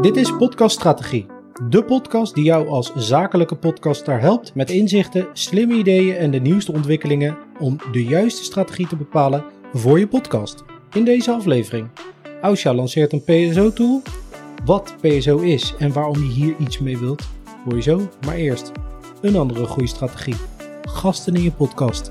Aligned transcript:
Dit 0.00 0.16
is 0.16 0.36
Podcast 0.36 0.74
Strategie, 0.74 1.26
de 1.68 1.84
podcast 1.84 2.34
die 2.34 2.44
jou 2.44 2.68
als 2.68 2.92
zakelijke 2.94 3.56
podcaster 3.56 4.20
helpt 4.20 4.54
met 4.54 4.70
inzichten, 4.70 5.28
slimme 5.32 5.74
ideeën 5.74 6.16
en 6.16 6.30
de 6.30 6.38
nieuwste 6.38 6.72
ontwikkelingen 6.72 7.38
om 7.58 7.76
de 7.92 8.04
juiste 8.04 8.44
strategie 8.44 8.86
te 8.86 8.96
bepalen 8.96 9.44
voor 9.72 9.98
je 9.98 10.08
podcast. 10.08 10.64
In 10.92 11.04
deze 11.04 11.32
aflevering, 11.32 11.88
Ausha 12.40 12.74
lanceert 12.74 13.12
een 13.12 13.24
PSO-tool. 13.24 14.02
Wat 14.64 14.94
PSO 15.00 15.38
is 15.38 15.74
en 15.78 15.92
waarom 15.92 16.16
je 16.16 16.30
hier 16.30 16.54
iets 16.58 16.78
mee 16.78 16.98
wilt, 16.98 17.28
hoor 17.64 17.74
je 17.74 17.82
zo. 17.82 18.08
Maar 18.26 18.36
eerst, 18.36 18.72
een 19.20 19.36
andere 19.36 19.66
goede 19.66 19.88
strategie. 19.88 20.36
Gasten 20.82 21.34
in 21.34 21.42
je 21.42 21.52
podcast. 21.52 22.10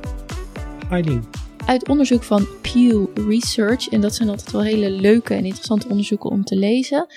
Eileen. 0.89 1.48
Uit 1.69 1.89
onderzoek 1.89 2.23
van 2.23 2.47
Pew 2.61 3.07
Research, 3.29 3.87
en 3.89 4.01
dat 4.01 4.15
zijn 4.15 4.29
altijd 4.29 4.51
wel 4.51 4.63
hele 4.63 4.89
leuke 4.89 5.33
en 5.33 5.45
interessante 5.45 5.87
onderzoeken 5.87 6.29
om 6.29 6.43
te 6.43 6.55
lezen, 6.55 7.07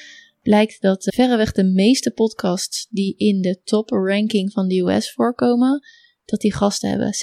blijkt 0.42 0.80
dat 0.80 1.04
verreweg 1.14 1.52
de 1.52 1.64
meeste 1.64 2.10
podcasts 2.10 2.86
die 2.90 3.14
in 3.16 3.40
de 3.40 3.60
top 3.64 3.90
ranking 3.90 4.52
van 4.52 4.68
de 4.68 4.80
US 4.80 5.12
voorkomen, 5.12 5.80
dat 6.24 6.40
die 6.40 6.52
gasten 6.52 6.90
hebben. 6.90 7.14
76% 7.14 7.18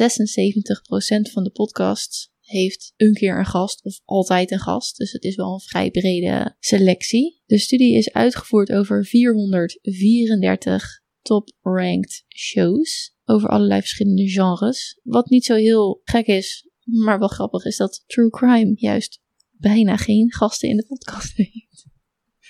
van 1.31 1.43
de 1.43 1.49
podcasts 1.49 2.31
heeft 2.39 2.93
een 2.95 3.13
keer 3.13 3.38
een 3.38 3.45
gast 3.45 3.83
of 3.83 3.99
altijd 4.05 4.52
een 4.52 4.59
gast. 4.59 4.97
Dus 4.97 5.11
het 5.11 5.23
is 5.23 5.35
wel 5.35 5.53
een 5.53 5.59
vrij 5.59 5.91
brede 5.91 6.55
selectie. 6.59 7.41
De 7.45 7.59
studie 7.59 7.97
is 7.97 8.13
uitgevoerd 8.13 8.71
over 8.71 9.05
434 9.05 11.02
top-ranked 11.21 12.23
shows 12.27 13.13
over 13.25 13.49
allerlei 13.49 13.80
verschillende 13.80 14.30
genres. 14.30 14.99
Wat 15.03 15.30
niet 15.30 15.45
zo 15.45 15.55
heel 15.55 16.02
gek 16.03 16.27
is, 16.27 16.68
maar 16.91 17.20
wel 17.20 17.27
grappig 17.27 17.66
is 17.66 17.77
dat 17.77 18.03
True 18.07 18.29
Crime 18.29 18.71
juist 18.75 19.21
bijna 19.52 19.97
geen 19.97 20.31
gasten 20.34 20.70
in 20.70 20.77
de 20.77 20.85
podcast 20.85 21.35
heeft. 21.35 21.88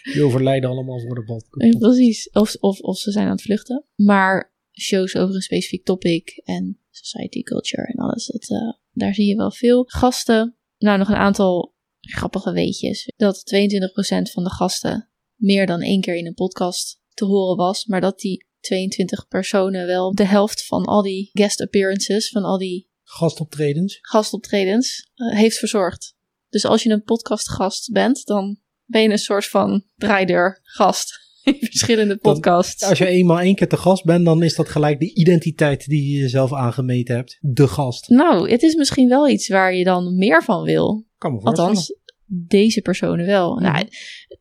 Die 0.03 0.23
overlijden 0.23 0.69
allemaal 0.69 0.99
voor 0.99 1.15
de 1.15 1.23
bal. 1.23 1.43
Precies, 1.79 2.29
of, 2.29 2.55
of, 2.55 2.79
of 2.79 2.97
ze 2.97 3.11
zijn 3.11 3.25
aan 3.25 3.31
het 3.31 3.41
vluchten. 3.41 3.85
Maar 3.95 4.53
shows 4.71 5.15
over 5.15 5.35
een 5.35 5.41
specifiek 5.41 5.85
topic 5.85 6.41
en 6.43 6.79
society 6.89 7.41
culture 7.41 7.83
en 7.83 7.95
alles, 7.95 8.25
dat, 8.25 8.49
uh, 8.49 8.73
daar 8.91 9.13
zie 9.13 9.25
je 9.25 9.35
wel 9.35 9.51
veel. 9.51 9.83
Gasten, 9.87 10.55
nou 10.77 10.97
nog 10.97 11.09
een 11.09 11.15
aantal 11.15 11.75
grappige 11.99 12.51
weetjes. 12.51 13.11
Dat 13.17 13.43
22% 13.55 14.31
van 14.31 14.43
de 14.43 14.49
gasten 14.49 15.09
meer 15.35 15.65
dan 15.65 15.81
één 15.81 16.01
keer 16.01 16.15
in 16.15 16.25
een 16.25 16.33
podcast 16.33 17.01
te 17.13 17.25
horen 17.25 17.55
was, 17.55 17.85
maar 17.85 18.01
dat 18.01 18.19
die 18.19 18.47
22 18.59 19.27
personen 19.27 19.85
wel 19.85 20.13
de 20.13 20.25
helft 20.25 20.65
van 20.65 20.85
al 20.85 21.01
die 21.01 21.29
guest 21.33 21.61
appearances, 21.61 22.29
van 22.29 22.43
al 22.43 22.57
die 22.57 22.88
Gastoptredens. 23.11 23.97
gastoptredens, 24.01 25.11
uh, 25.15 25.37
heeft 25.37 25.57
verzorgd. 25.57 26.15
Dus 26.49 26.65
als 26.65 26.83
je 26.83 26.89
een 26.89 27.03
podcastgast 27.03 27.91
bent, 27.91 28.25
dan 28.25 28.59
ben 28.85 29.01
je 29.01 29.09
een 29.09 29.17
soort 29.17 29.45
van 29.45 29.83
draaideurgast 29.95 31.19
in 31.43 31.57
verschillende 31.59 32.17
podcasts. 32.17 32.83
Als 32.83 32.97
je 32.97 33.07
eenmaal 33.07 33.39
één 33.39 33.55
keer 33.55 33.67
te 33.67 33.77
gast 33.77 34.03
bent, 34.03 34.25
dan 34.25 34.43
is 34.43 34.55
dat 34.55 34.69
gelijk 34.69 34.99
de 34.99 35.13
identiteit 35.13 35.85
die 35.85 36.11
je 36.11 36.19
jezelf 36.19 36.53
aangemeten 36.53 37.15
hebt. 37.15 37.37
De 37.39 37.67
gast. 37.67 38.09
Nou, 38.09 38.49
het 38.51 38.63
is 38.63 38.75
misschien 38.75 39.09
wel 39.09 39.29
iets 39.29 39.47
waar 39.47 39.73
je 39.73 39.83
dan 39.83 40.17
meer 40.17 40.43
van 40.43 40.63
wil. 40.63 41.05
Kan 41.17 41.33
me 41.33 41.41
voorstellen. 41.41 41.69
Althans, 41.69 41.93
deze 42.25 42.81
personen 42.81 43.25
wel. 43.25 43.55
Mhm. 43.55 43.63
Nou, 43.63 43.87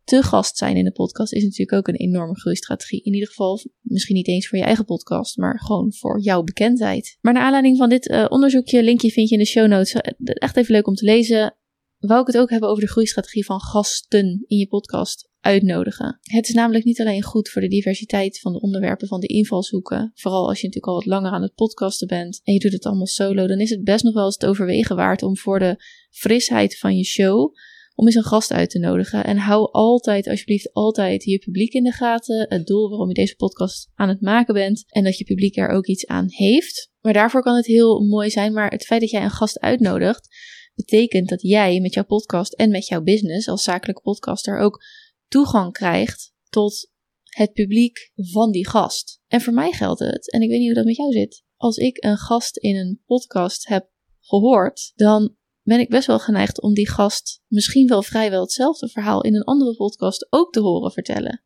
te 0.08 0.22
gast 0.22 0.56
zijn 0.56 0.76
in 0.76 0.84
de 0.84 0.92
podcast 0.92 1.32
is 1.32 1.42
natuurlijk 1.42 1.72
ook 1.72 1.88
een 1.88 2.00
enorme 2.00 2.38
groeistrategie. 2.38 3.02
In 3.02 3.12
ieder 3.12 3.28
geval, 3.28 3.60
misschien 3.80 4.14
niet 4.14 4.28
eens 4.28 4.48
voor 4.48 4.58
je 4.58 4.64
eigen 4.64 4.84
podcast, 4.84 5.36
maar 5.36 5.60
gewoon 5.60 5.92
voor 5.92 6.20
jouw 6.20 6.42
bekendheid. 6.42 7.18
Maar 7.20 7.32
naar 7.32 7.42
aanleiding 7.42 7.76
van 7.76 7.88
dit 7.88 8.08
eh, 8.08 8.26
onderzoekje, 8.28 8.82
linkje 8.82 9.10
vind 9.10 9.28
je 9.28 9.34
in 9.34 9.40
de 9.40 9.46
show 9.48 9.68
notes. 9.68 9.92
eh, 9.92 10.12
echt 10.18 10.56
even 10.56 10.74
leuk 10.74 10.86
om 10.86 10.94
te 10.94 11.04
lezen. 11.04 11.56
Wou 11.98 12.20
ik 12.20 12.26
het 12.26 12.38
ook 12.38 12.50
hebben 12.50 12.68
over 12.68 12.82
de 12.82 12.88
groeistrategie 12.88 13.44
van 13.44 13.60
gasten 13.60 14.44
in 14.46 14.58
je 14.58 14.66
podcast 14.66 15.28
uitnodigen. 15.40 16.18
Het 16.22 16.48
is 16.48 16.54
namelijk 16.54 16.84
niet 16.84 17.00
alleen 17.00 17.22
goed 17.22 17.48
voor 17.48 17.62
de 17.62 17.68
diversiteit 17.68 18.40
van 18.40 18.52
de 18.52 18.60
onderwerpen 18.60 19.08
van 19.08 19.20
de 19.20 19.26
invalshoeken. 19.26 20.12
Vooral 20.14 20.48
als 20.48 20.60
je 20.60 20.66
natuurlijk 20.66 20.92
al 20.92 20.94
wat 20.94 21.06
langer 21.06 21.30
aan 21.30 21.42
het 21.42 21.54
podcasten 21.54 22.06
bent 22.06 22.40
en 22.44 22.52
je 22.52 22.58
doet 22.58 22.72
het 22.72 22.86
allemaal 22.86 23.06
solo, 23.06 23.46
dan 23.46 23.60
is 23.60 23.70
het 23.70 23.84
best 23.84 24.04
nog 24.04 24.14
wel 24.14 24.24
eens 24.24 24.36
te 24.36 24.46
overwegen 24.46 24.96
waard 24.96 25.22
om 25.22 25.36
voor 25.36 25.58
de 25.58 25.84
frisheid 26.10 26.78
van 26.78 26.96
je 26.96 27.04
show 27.04 27.54
om 27.98 28.06
eens 28.06 28.14
een 28.14 28.22
gast 28.22 28.52
uit 28.52 28.70
te 28.70 28.78
nodigen. 28.78 29.24
En 29.24 29.36
hou 29.36 29.72
altijd, 29.72 30.28
alsjeblieft, 30.28 30.72
altijd 30.72 31.24
je 31.24 31.38
publiek 31.38 31.72
in 31.72 31.82
de 31.82 31.92
gaten. 31.92 32.46
Het 32.48 32.66
doel 32.66 32.88
waarom 32.88 33.08
je 33.08 33.14
deze 33.14 33.36
podcast 33.36 33.90
aan 33.94 34.08
het 34.08 34.20
maken 34.20 34.54
bent. 34.54 34.84
En 34.88 35.04
dat 35.04 35.18
je 35.18 35.24
publiek 35.24 35.56
er 35.56 35.68
ook 35.68 35.86
iets 35.86 36.06
aan 36.06 36.26
heeft. 36.28 36.90
Maar 37.00 37.12
daarvoor 37.12 37.42
kan 37.42 37.56
het 37.56 37.66
heel 37.66 38.00
mooi 38.00 38.30
zijn. 38.30 38.52
Maar 38.52 38.70
het 38.70 38.84
feit 38.84 39.00
dat 39.00 39.10
jij 39.10 39.22
een 39.22 39.30
gast 39.30 39.60
uitnodigt, 39.60 40.28
betekent 40.74 41.28
dat 41.28 41.42
jij 41.42 41.80
met 41.80 41.94
jouw 41.94 42.04
podcast 42.04 42.52
en 42.52 42.70
met 42.70 42.86
jouw 42.86 43.02
business 43.02 43.48
als 43.48 43.62
zakelijke 43.62 44.02
podcaster 44.02 44.58
ook 44.58 44.82
toegang 45.28 45.72
krijgt 45.72 46.32
tot 46.48 46.90
het 47.24 47.52
publiek 47.52 48.12
van 48.14 48.50
die 48.50 48.68
gast. 48.68 49.20
En 49.26 49.40
voor 49.40 49.52
mij 49.52 49.72
geldt 49.72 50.00
het, 50.00 50.32
en 50.32 50.42
ik 50.42 50.48
weet 50.48 50.58
niet 50.58 50.66
hoe 50.66 50.76
dat 50.76 50.84
met 50.84 50.96
jou 50.96 51.12
zit. 51.12 51.44
Als 51.56 51.76
ik 51.76 52.04
een 52.04 52.18
gast 52.18 52.56
in 52.56 52.76
een 52.76 53.02
podcast 53.06 53.68
heb 53.68 53.90
gehoord, 54.20 54.92
dan 54.94 55.36
ben 55.68 55.80
ik 55.80 55.88
best 55.88 56.06
wel 56.06 56.18
geneigd 56.18 56.62
om 56.62 56.74
die 56.74 56.88
gast 56.88 57.42
misschien 57.46 57.88
wel 57.88 58.02
vrijwel 58.02 58.40
hetzelfde 58.40 58.88
verhaal 58.88 59.22
in 59.22 59.34
een 59.34 59.44
andere 59.44 59.74
podcast 59.76 60.26
ook 60.30 60.52
te 60.52 60.60
horen 60.60 60.92
vertellen. 60.92 61.42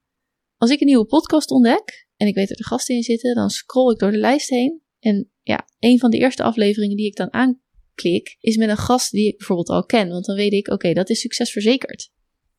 Als 0.57 0.71
ik 0.71 0.81
een 0.81 0.87
nieuwe 0.87 1.05
podcast 1.05 1.51
ontdek 1.51 2.09
en 2.17 2.27
ik 2.27 2.35
weet 2.35 2.49
dat 2.49 2.59
er 2.59 2.65
gasten 2.65 2.95
in 2.95 3.03
zitten, 3.03 3.35
dan 3.35 3.51
scroll 3.51 3.93
ik 3.93 3.99
door 3.99 4.11
de 4.11 4.19
lijst 4.19 4.49
heen. 4.49 4.81
En 4.99 5.31
ja, 5.43 5.67
een 5.79 5.99
van 5.99 6.11
de 6.11 6.19
eerste 6.19 6.43
afleveringen 6.43 6.97
die 6.97 7.07
ik 7.07 7.17
dan 7.17 7.33
aanklik, 7.33 8.37
is 8.41 8.57
met 8.57 8.69
een 8.69 8.77
gast 8.77 9.11
die 9.11 9.29
ik 9.29 9.37
bijvoorbeeld 9.37 9.69
al 9.69 9.85
ken. 9.85 10.09
Want 10.09 10.25
dan 10.25 10.37
weet 10.37 10.53
ik, 10.53 10.69
oké, 10.69 10.93
dat 10.93 11.11
is 11.11 11.21
succesverzekerd. 11.21 12.11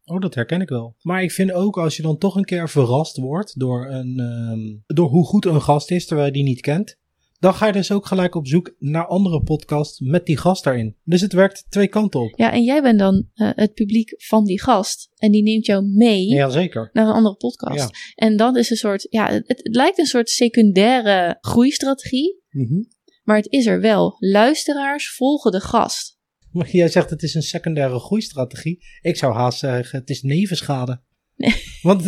Oh, 0.05 0.19
dat 0.19 0.35
herken 0.35 0.61
ik 0.61 0.69
wel. 0.69 0.95
Maar 1.01 1.23
ik 1.23 1.31
vind 1.31 1.51
ook 1.51 1.77
als 1.77 1.95
je 1.95 2.01
dan 2.01 2.17
toch 2.17 2.35
een 2.35 2.45
keer 2.45 2.69
verrast 2.69 3.17
wordt 3.17 3.59
door, 3.59 3.85
een, 3.89 4.19
ehm, 4.19 4.95
door 4.95 5.09
hoe 5.09 5.25
goed 5.25 5.45
een 5.45 5.61
gast 5.61 5.91
is 5.91 6.05
terwijl 6.05 6.27
je 6.27 6.33
die 6.33 6.43
niet 6.43 6.61
kent. 6.61 6.97
Dan 7.43 7.53
ga 7.53 7.65
je 7.65 7.71
dus 7.71 7.91
ook 7.91 8.05
gelijk 8.05 8.35
op 8.35 8.47
zoek 8.47 8.75
naar 8.79 9.07
andere 9.07 9.41
podcasts 9.41 9.99
met 9.99 10.25
die 10.25 10.37
gast 10.37 10.63
daarin. 10.63 10.95
Dus 11.03 11.21
het 11.21 11.33
werkt 11.33 11.65
twee 11.69 11.87
kanten 11.87 12.19
op. 12.19 12.33
Ja, 12.35 12.51
en 12.51 12.63
jij 12.63 12.81
bent 12.81 12.99
dan 12.99 13.29
eh, 13.33 13.49
het 13.55 13.73
publiek 13.73 14.13
van 14.17 14.45
die 14.45 14.61
gast. 14.61 15.09
En 15.15 15.31
die 15.31 15.43
neemt 15.43 15.65
jou 15.65 15.85
mee 15.85 16.25
Jazeker. 16.25 16.89
naar 16.93 17.07
een 17.07 17.13
andere 17.13 17.35
podcast. 17.35 17.79
Ja. 17.79 17.89
En 18.15 18.37
dat 18.37 18.55
is 18.55 18.69
een 18.69 18.77
soort, 18.77 19.07
ja, 19.09 19.31
het, 19.31 19.47
het 19.47 19.59
lijkt 19.75 19.97
een 19.97 20.05
soort 20.05 20.29
secundaire 20.29 21.37
groeistrategie. 21.41 22.41
Mhm. 22.49 22.83
Maar 23.23 23.37
het 23.37 23.51
is 23.51 23.65
er 23.65 23.81
wel. 23.81 24.15
Luisteraars 24.19 25.15
volgen 25.15 25.51
de 25.51 25.61
gast. 25.61 26.19
Maar 26.51 26.69
jij 26.69 26.87
zegt 26.87 27.09
het 27.09 27.23
is 27.23 27.33
een 27.33 27.43
secundaire 27.43 27.99
groeistrategie. 27.99 28.85
Ik 29.01 29.15
zou 29.15 29.33
haast 29.33 29.59
zeggen 29.59 29.99
het 29.99 30.09
is 30.09 30.21
nevenschade. 30.21 31.01
Want 31.81 32.03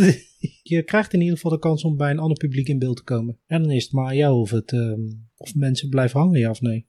je 0.74 0.84
krijgt 0.84 1.14
in 1.14 1.20
ieder 1.20 1.36
geval 1.36 1.52
de 1.52 1.60
kans 1.60 1.84
om 1.84 1.98
bij 1.98 2.12
een 2.12 2.20
ander 2.20 2.38
publiek 2.38 2.68
in 2.68 2.80
beeld 2.80 2.98
te 2.98 3.04
komen. 3.04 3.40
En 3.46 3.62
dan 3.62 3.72
is 3.72 3.84
het 3.84 3.92
maar 3.92 4.08
aan 4.08 4.16
jou 4.16 4.40
of, 4.40 4.50
het, 4.50 4.72
ehm, 4.72 5.02
of 5.36 5.56
mensen 5.56 5.90
blijven 5.90 6.20
hangen, 6.20 6.40
ja 6.40 6.50
of 6.50 6.62
nee. 6.62 6.86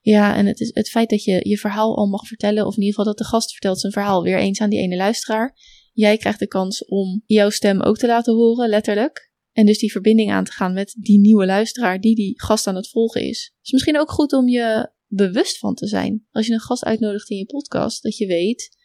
Ja, 0.00 0.36
en 0.36 0.46
het, 0.46 0.60
is 0.60 0.70
het 0.74 0.88
feit 0.88 1.10
dat 1.10 1.24
je 1.24 1.48
je 1.48 1.58
verhaal 1.58 1.96
al 1.96 2.06
mag 2.06 2.26
vertellen, 2.26 2.66
of 2.66 2.76
in 2.76 2.82
ieder 2.82 2.94
geval 2.94 3.14
dat 3.14 3.18
de 3.18 3.30
gast 3.30 3.50
vertelt 3.50 3.80
zijn 3.80 3.92
verhaal 3.92 4.22
weer 4.22 4.38
eens 4.38 4.60
aan 4.60 4.70
die 4.70 4.78
ene 4.78 4.96
luisteraar. 4.96 5.56
Jij 5.92 6.16
krijgt 6.16 6.38
de 6.38 6.46
kans 6.46 6.84
om 6.84 7.22
jouw 7.26 7.50
stem 7.50 7.80
ook 7.80 7.98
te 7.98 8.06
laten 8.06 8.34
horen, 8.34 8.68
letterlijk. 8.68 9.32
En 9.52 9.66
dus 9.66 9.78
die 9.78 9.92
verbinding 9.92 10.30
aan 10.30 10.44
te 10.44 10.52
gaan 10.52 10.72
met 10.72 10.96
die 11.00 11.20
nieuwe 11.20 11.46
luisteraar 11.46 12.00
die 12.00 12.14
die 12.14 12.42
gast 12.42 12.66
aan 12.66 12.76
het 12.76 12.88
volgen 12.88 13.20
is. 13.20 13.52
Het 13.56 13.66
is 13.66 13.72
misschien 13.72 13.98
ook 13.98 14.10
goed 14.10 14.32
om 14.32 14.48
je 14.48 14.92
bewust 15.06 15.58
van 15.58 15.74
te 15.74 15.86
zijn. 15.86 16.26
Als 16.30 16.46
je 16.46 16.52
een 16.52 16.60
gast 16.60 16.84
uitnodigt 16.84 17.30
in 17.30 17.36
je 17.36 17.46
podcast, 17.46 18.02
dat 18.02 18.16
je 18.16 18.26
weet, 18.26 18.76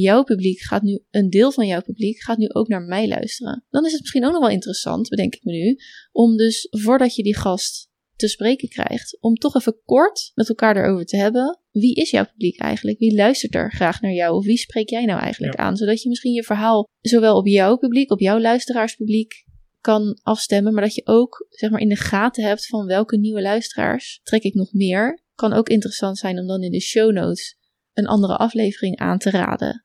jouw 0.00 0.22
publiek 0.22 0.60
gaat 0.60 0.82
nu, 0.82 1.04
een 1.10 1.30
deel 1.30 1.52
van 1.52 1.66
jouw 1.66 1.82
publiek 1.82 2.22
gaat 2.22 2.38
nu 2.38 2.48
ook 2.48 2.68
naar 2.68 2.82
mij 2.82 3.08
luisteren. 3.08 3.64
Dan 3.70 3.84
is 3.84 3.92
het 3.92 4.00
misschien 4.00 4.24
ook 4.24 4.32
nog 4.32 4.40
wel 4.40 4.50
interessant, 4.50 5.08
bedenk 5.08 5.34
ik 5.34 5.44
me 5.44 5.52
nu, 5.52 5.76
om 6.12 6.36
dus 6.36 6.66
voordat 6.70 7.14
je 7.14 7.22
die 7.22 7.36
gast 7.36 7.90
te 8.16 8.28
spreken 8.28 8.68
krijgt, 8.68 9.16
om 9.20 9.34
toch 9.34 9.56
even 9.56 9.80
kort 9.84 10.32
met 10.34 10.48
elkaar 10.48 10.76
erover 10.76 11.04
te 11.04 11.16
hebben. 11.16 11.60
Wie 11.70 11.94
is 11.94 12.10
jouw 12.10 12.24
publiek 12.24 12.60
eigenlijk? 12.60 12.98
Wie 12.98 13.14
luistert 13.14 13.54
er 13.54 13.72
graag 13.72 14.00
naar 14.00 14.12
jou? 14.12 14.36
Of 14.36 14.44
wie 14.44 14.56
spreek 14.56 14.88
jij 14.88 15.04
nou 15.04 15.20
eigenlijk 15.20 15.56
aan? 15.56 15.76
Zodat 15.76 16.02
je 16.02 16.08
misschien 16.08 16.32
je 16.32 16.42
verhaal 16.42 16.88
zowel 17.00 17.36
op 17.36 17.46
jouw 17.46 17.76
publiek, 17.76 18.10
op 18.10 18.20
jouw 18.20 18.40
luisteraarspubliek 18.40 19.44
kan 19.80 20.18
afstemmen, 20.22 20.72
maar 20.72 20.82
dat 20.82 20.94
je 20.94 21.06
ook 21.06 21.46
zeg 21.50 21.70
maar 21.70 21.80
in 21.80 21.88
de 21.88 21.96
gaten 21.96 22.44
hebt 22.44 22.66
van 22.66 22.86
welke 22.86 23.16
nieuwe 23.16 23.42
luisteraars 23.42 24.20
trek 24.22 24.42
ik 24.42 24.54
nog 24.54 24.72
meer. 24.72 25.22
Kan 25.34 25.52
ook 25.52 25.68
interessant 25.68 26.18
zijn 26.18 26.38
om 26.38 26.46
dan 26.46 26.62
in 26.62 26.70
de 26.70 26.80
show 26.80 27.12
notes 27.12 27.56
een 27.92 28.06
andere 28.06 28.36
aflevering 28.36 28.98
aan 28.98 29.18
te 29.18 29.30
raden 29.30 29.83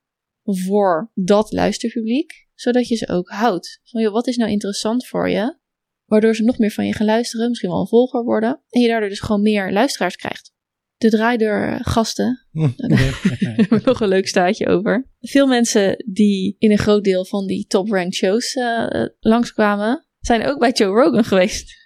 voor 0.57 1.11
dat 1.13 1.51
luisterpubliek, 1.51 2.47
zodat 2.55 2.87
je 2.87 2.95
ze 2.95 3.07
ook 3.07 3.29
houdt. 3.29 3.79
Van 3.83 4.01
joh, 4.01 4.13
wat 4.13 4.27
is 4.27 4.35
nou 4.35 4.51
interessant 4.51 5.07
voor 5.07 5.29
je? 5.29 5.57
Waardoor 6.05 6.35
ze 6.35 6.43
nog 6.43 6.57
meer 6.57 6.71
van 6.71 6.85
je 6.85 6.93
gaan 6.93 7.05
luisteren, 7.05 7.49
misschien 7.49 7.69
wel 7.69 7.79
een 7.79 7.87
volger 7.87 8.23
worden. 8.23 8.61
En 8.69 8.81
je 8.81 8.87
daardoor 8.87 9.09
dus 9.09 9.19
gewoon 9.19 9.41
meer 9.41 9.71
luisteraars 9.71 10.15
krijgt. 10.15 10.53
De 10.97 11.09
draaideur 11.09 11.79
gasten, 11.81 12.47
daar 12.75 13.19
hebben 13.21 13.69
we 13.69 13.81
nog 13.83 14.01
een 14.01 14.07
leuk 14.07 14.27
staatje 14.27 14.67
over. 14.67 15.09
Veel 15.19 15.47
mensen 15.47 16.03
die 16.07 16.55
in 16.59 16.71
een 16.71 16.77
groot 16.77 17.03
deel 17.03 17.25
van 17.25 17.47
die 17.47 17.65
top-ranked 17.67 18.13
shows 18.13 18.55
uh, 18.55 19.05
langskwamen, 19.19 20.05
zijn 20.19 20.45
ook 20.45 20.59
bij 20.59 20.71
Joe 20.71 21.03
Rogan 21.03 21.23
geweest. 21.23 21.77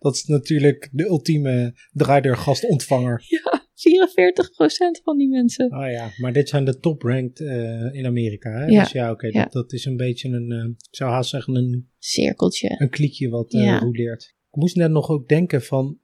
Dat 0.00 0.14
is 0.14 0.24
natuurlijk 0.24 0.88
de 0.92 1.04
ultieme 1.04 1.74
draaideur 1.92 2.36
gastontvanger. 2.36 3.22
Ja. 3.28 3.59
44% 3.80 5.02
van 5.02 5.16
die 5.16 5.28
mensen. 5.28 5.66
Oh 5.66 5.90
ja, 5.90 6.10
maar 6.16 6.32
dit 6.32 6.48
zijn 6.48 6.64
de 6.64 6.78
top-ranked 6.78 7.40
eh, 7.40 7.94
in 7.94 8.06
Amerika. 8.06 8.50
Hè? 8.50 8.64
Ja. 8.66 8.82
Dus 8.82 8.92
ja, 8.92 9.10
oké, 9.10 9.26
Ja. 9.26 9.42
dat, 9.42 9.52
dat 9.52 9.72
is 9.72 9.84
een 9.84 9.96
beetje 9.96 10.28
een, 10.28 10.52
eh, 10.52 10.64
ik 10.88 10.94
zou 10.96 11.10
haast 11.10 11.30
zeggen, 11.30 11.54
een, 11.54 11.88
Cirkeltje. 11.98 12.74
een 12.78 12.90
kliekje 12.90 13.28
wat 13.28 13.52
Ja. 13.52 13.78
roleert. 13.78 14.34
Ik 14.50 14.56
moest 14.56 14.76
net 14.76 14.90
nog 14.90 15.08
ook 15.10 15.28
denken 15.28 15.62
van, 15.62 15.98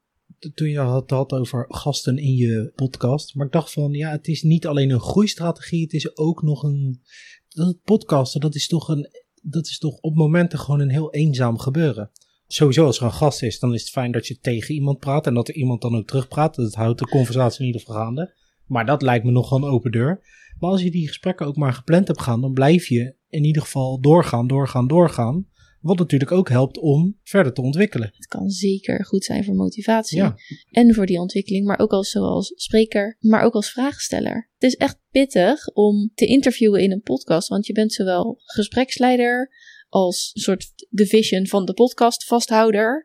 toen 0.54 0.68
je 0.68 0.80
het 0.80 1.10
had 1.10 1.32
over 1.32 1.64
gasten 1.68 2.18
in 2.18 2.34
je 2.34 2.72
podcast. 2.74 3.34
Maar 3.34 3.46
ik 3.46 3.52
dacht 3.52 3.72
van, 3.72 3.92
ja, 3.92 4.10
het 4.10 4.28
is 4.28 4.42
niet 4.42 4.66
alleen 4.66 4.90
een 4.90 5.00
groeistrategie, 5.00 5.82
het 5.82 5.92
is 5.92 6.16
ook 6.16 6.42
nog 6.42 6.62
een, 6.62 7.00
dat 7.48 7.82
podcasten, 7.84 8.40
dat 8.40 8.54
is 8.54 8.66
toch 8.66 8.88
een, 8.88 9.08
dat 9.42 9.66
is 9.66 9.78
toch 9.78 9.98
op 10.00 10.14
momenten 10.14 10.58
gewoon 10.58 10.80
een 10.80 10.90
heel 10.90 11.12
eenzaam 11.12 11.58
gebeuren. 11.58 12.10
Sowieso 12.46 12.84
als 12.84 12.98
er 12.98 13.04
een 13.04 13.12
gast 13.12 13.42
is, 13.42 13.58
dan 13.58 13.74
is 13.74 13.80
het 13.80 13.90
fijn 13.90 14.12
dat 14.12 14.26
je 14.26 14.38
tegen 14.38 14.74
iemand 14.74 14.98
praat 14.98 15.26
en 15.26 15.34
dat 15.34 15.48
er 15.48 15.54
iemand 15.54 15.82
dan 15.82 15.96
ook 15.96 16.06
terugpraat. 16.06 16.54
Dat 16.54 16.74
houdt 16.74 16.98
de 16.98 17.08
conversatie 17.08 17.60
in 17.60 17.66
ieder 17.66 17.80
geval 17.80 17.96
gaande. 17.96 18.34
Maar 18.66 18.86
dat 18.86 19.02
lijkt 19.02 19.24
me 19.24 19.30
nog 19.30 19.50
wel 19.50 19.58
een 19.58 19.70
open 19.70 19.90
deur. 19.90 20.20
Maar 20.58 20.70
als 20.70 20.82
je 20.82 20.90
die 20.90 21.06
gesprekken 21.06 21.46
ook 21.46 21.56
maar 21.56 21.72
gepland 21.72 22.06
hebt 22.06 22.22
gaan, 22.22 22.40
dan 22.40 22.52
blijf 22.52 22.86
je 22.86 23.14
in 23.28 23.44
ieder 23.44 23.62
geval 23.62 24.00
doorgaan, 24.00 24.46
doorgaan, 24.46 24.86
doorgaan. 24.86 25.46
Wat 25.80 25.98
natuurlijk 25.98 26.32
ook 26.32 26.48
helpt 26.48 26.78
om 26.78 27.18
verder 27.22 27.52
te 27.52 27.62
ontwikkelen. 27.62 28.10
Het 28.16 28.26
kan 28.26 28.48
zeker 28.50 29.04
goed 29.04 29.24
zijn 29.24 29.44
voor 29.44 29.54
motivatie. 29.54 30.18
Ja. 30.18 30.36
En 30.70 30.94
voor 30.94 31.06
die 31.06 31.20
ontwikkeling, 31.20 31.66
maar 31.66 31.78
ook 31.78 31.90
als 31.90 32.10
zoals 32.10 32.52
spreker, 32.54 33.16
maar 33.20 33.42
ook 33.42 33.54
als 33.54 33.70
vraagsteller. 33.70 34.50
Het 34.54 34.62
is 34.62 34.76
echt 34.76 35.00
pittig 35.10 35.68
om 35.68 36.10
te 36.14 36.26
interviewen 36.26 36.82
in 36.82 36.92
een 36.92 37.02
podcast, 37.02 37.48
want 37.48 37.66
je 37.66 37.72
bent 37.72 37.92
zowel 37.92 38.38
gespreksleider 38.44 39.50
als 39.96 40.30
een 40.34 40.40
soort 40.42 40.86
division 40.90 41.46
van 41.46 41.64
de 41.64 41.72
podcast 41.72 42.24
vasthouder. 42.24 43.04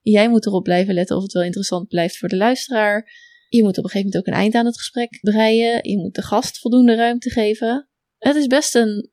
Jij 0.00 0.28
moet 0.30 0.46
erop 0.46 0.62
blijven 0.62 0.94
letten 0.94 1.16
of 1.16 1.22
het 1.22 1.32
wel 1.32 1.42
interessant 1.42 1.88
blijft 1.88 2.18
voor 2.18 2.28
de 2.28 2.36
luisteraar. 2.36 3.10
Je 3.48 3.62
moet 3.62 3.78
op 3.78 3.84
een 3.84 3.90
gegeven 3.90 4.06
moment 4.10 4.16
ook 4.16 4.34
een 4.34 4.40
eind 4.40 4.54
aan 4.54 4.66
het 4.66 4.76
gesprek 4.78 5.18
breien. 5.20 5.88
Je 5.90 5.98
moet 5.98 6.14
de 6.14 6.22
gast 6.22 6.58
voldoende 6.58 6.94
ruimte 6.94 7.30
geven. 7.30 7.88
Het 8.18 8.36
is 8.36 8.46
best 8.46 8.74
een 8.74 9.10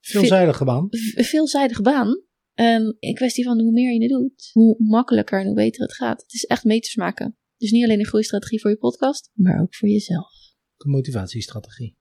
Veelzijdige 0.00 0.64
baan. 0.64 0.86
veelzijdige 1.14 1.82
baan. 1.82 2.22
En 2.54 2.96
in 2.98 3.14
kwestie 3.14 3.44
van 3.44 3.60
hoe 3.60 3.72
meer 3.72 3.92
je 3.92 4.00
het 4.00 4.10
doet, 4.10 4.50
hoe 4.52 4.74
makkelijker 4.78 5.40
en 5.40 5.46
hoe 5.46 5.54
beter 5.54 5.82
het 5.82 5.94
gaat. 5.94 6.22
Het 6.22 6.32
is 6.32 6.44
echt 6.44 6.64
meters 6.64 6.94
maken. 6.96 7.36
Dus 7.56 7.70
niet 7.70 7.84
alleen 7.84 7.98
een 7.98 8.06
groeistrategie 8.06 8.60
voor 8.60 8.70
je 8.70 8.76
podcast, 8.76 9.30
maar 9.34 9.60
ook 9.60 9.74
voor 9.74 9.88
jezelf. 9.88 10.32
Een 10.76 10.90
motivatiestrategie. 10.90 11.96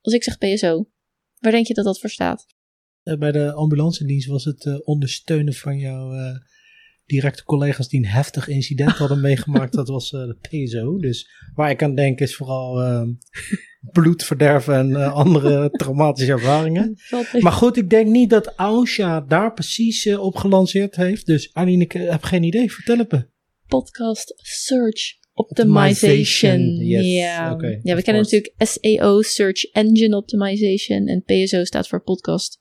Als 0.00 0.14
ik 0.14 0.22
zeg 0.22 0.38
PSO, 0.38 0.90
waar 1.38 1.52
denk 1.52 1.66
je 1.66 1.74
dat 1.74 1.84
dat 1.84 2.00
voor 2.00 2.10
staat? 2.10 2.58
Eh, 3.10 3.18
Bij 3.18 3.32
de 3.32 3.52
ambulance 3.52 4.04
dienst 4.04 4.28
was 4.28 4.44
het 4.44 4.64
eh, 4.66 4.74
ondersteunen 4.84 5.54
van 5.54 5.78
jouw 5.78 6.12
eh, 6.12 6.36
directe 7.06 7.44
collega's 7.44 7.88
die 7.88 8.00
een 8.00 8.06
heftig 8.10 8.48
incident 8.48 8.90
hadden 8.90 9.20
meegemaakt. 9.30 9.72
Dat 9.72 9.88
was 9.88 10.10
de 10.10 10.36
PSO. 10.40 10.98
Dus 10.98 11.30
waar 11.54 11.70
ik 11.70 11.82
aan 11.82 11.94
denk 11.94 12.20
is 12.20 12.36
vooral 12.36 12.80
eh, 12.82 13.02
bloedverderven 13.92 14.74
en 14.74 15.12
andere 15.12 15.70
traumatische 15.80 16.32
ervaringen. 16.32 16.96
Maar 17.40 17.52
goed, 17.52 17.76
ik 17.76 17.90
denk 17.90 18.08
niet 18.08 18.30
dat 18.30 18.52
Ausha 18.56 19.20
daar 19.20 19.52
precies 19.52 20.16
op 20.16 20.36
gelanceerd 20.36 20.96
heeft. 20.96 21.26
Dus 21.26 21.52
Arlene, 21.52 21.82
ik 21.84 21.92
heb 21.92 22.22
geen 22.22 22.42
idee. 22.42 22.72
Vertel 22.72 22.98
het 22.98 23.12
me. 23.12 23.26
podcast 23.66 24.34
search 24.36 25.18
optimization. 25.32 26.60
Yes, 26.76 27.06
Ja. 27.06 27.56
we 27.56 28.02
kennen 28.02 28.22
natuurlijk 28.22 28.54
SEO, 28.58 29.22
Search 29.22 29.64
Engine 29.64 30.16
Optimization. 30.16 31.06
En 31.06 31.22
PSO 31.24 31.64
staat 31.64 31.88
voor 31.88 32.02
Podcast 32.02 32.58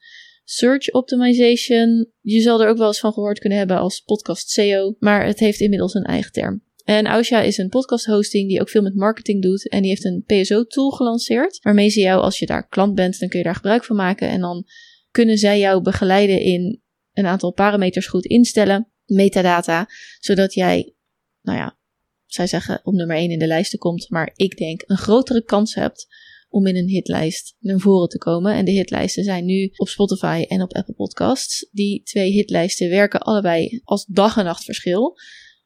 Search 0.51 0.91
Optimization. 0.91 2.11
Je 2.21 2.41
zal 2.41 2.61
er 2.61 2.69
ook 2.69 2.77
wel 2.77 2.87
eens 2.87 2.99
van 2.99 3.13
gehoord 3.13 3.39
kunnen 3.39 3.57
hebben 3.57 3.77
als 3.77 3.99
podcast 3.99 4.49
SEO. 4.49 4.95
Maar 4.99 5.25
het 5.25 5.39
heeft 5.39 5.59
inmiddels 5.59 5.93
een 5.93 6.03
eigen 6.03 6.31
term. 6.31 6.63
En 6.83 7.05
Ausha 7.05 7.41
is 7.41 7.57
een 7.57 7.69
podcast 7.69 8.05
hosting 8.05 8.49
die 8.49 8.61
ook 8.61 8.69
veel 8.69 8.81
met 8.81 8.95
marketing 8.95 9.41
doet. 9.41 9.69
En 9.69 9.81
die 9.81 9.89
heeft 9.89 10.05
een 10.05 10.23
PSO 10.25 10.63
tool 10.63 10.89
gelanceerd. 10.89 11.59
Waarmee 11.61 11.89
ze 11.89 11.99
jou, 11.99 12.21
als 12.21 12.39
je 12.39 12.45
daar 12.45 12.67
klant 12.67 12.95
bent, 12.95 13.19
dan 13.19 13.29
kun 13.29 13.39
je 13.39 13.45
daar 13.45 13.55
gebruik 13.55 13.83
van 13.83 13.95
maken. 13.95 14.29
En 14.29 14.39
dan 14.39 14.65
kunnen 15.11 15.37
zij 15.37 15.59
jou 15.59 15.81
begeleiden 15.81 16.41
in 16.41 16.81
een 17.13 17.25
aantal 17.25 17.51
parameters 17.51 18.07
goed 18.07 18.25
instellen. 18.25 18.91
Metadata. 19.05 19.87
Zodat 20.19 20.53
jij, 20.53 20.93
nou 21.41 21.57
ja, 21.57 21.77
zij 22.25 22.47
zeggen 22.47 22.79
op 22.83 22.93
nummer 22.93 23.15
1 23.15 23.31
in 23.31 23.39
de 23.39 23.47
lijsten 23.47 23.79
komt. 23.79 24.09
Maar 24.09 24.31
ik 24.35 24.57
denk 24.57 24.83
een 24.85 24.97
grotere 24.97 25.43
kans 25.43 25.75
hebt 25.75 26.07
om 26.49 26.67
in 26.67 26.75
een 26.75 26.87
hitlijst 26.87 27.55
naar 27.59 27.79
voren 27.79 28.09
te 28.09 28.17
komen. 28.17 28.53
En 28.53 28.65
de 28.65 28.71
hitlijsten 28.71 29.23
zijn 29.23 29.45
nu 29.45 29.71
op 29.75 29.87
Spotify 29.87 30.45
en 30.47 30.61
op 30.61 30.73
Apple 30.73 30.93
Podcasts. 30.93 31.69
Die 31.71 32.03
twee 32.03 32.31
hitlijsten 32.31 32.89
werken 32.89 33.19
allebei 33.19 33.81
als 33.83 34.05
dag 34.05 34.37
en 34.37 34.45
nacht 34.45 34.63
verschil. 34.63 35.15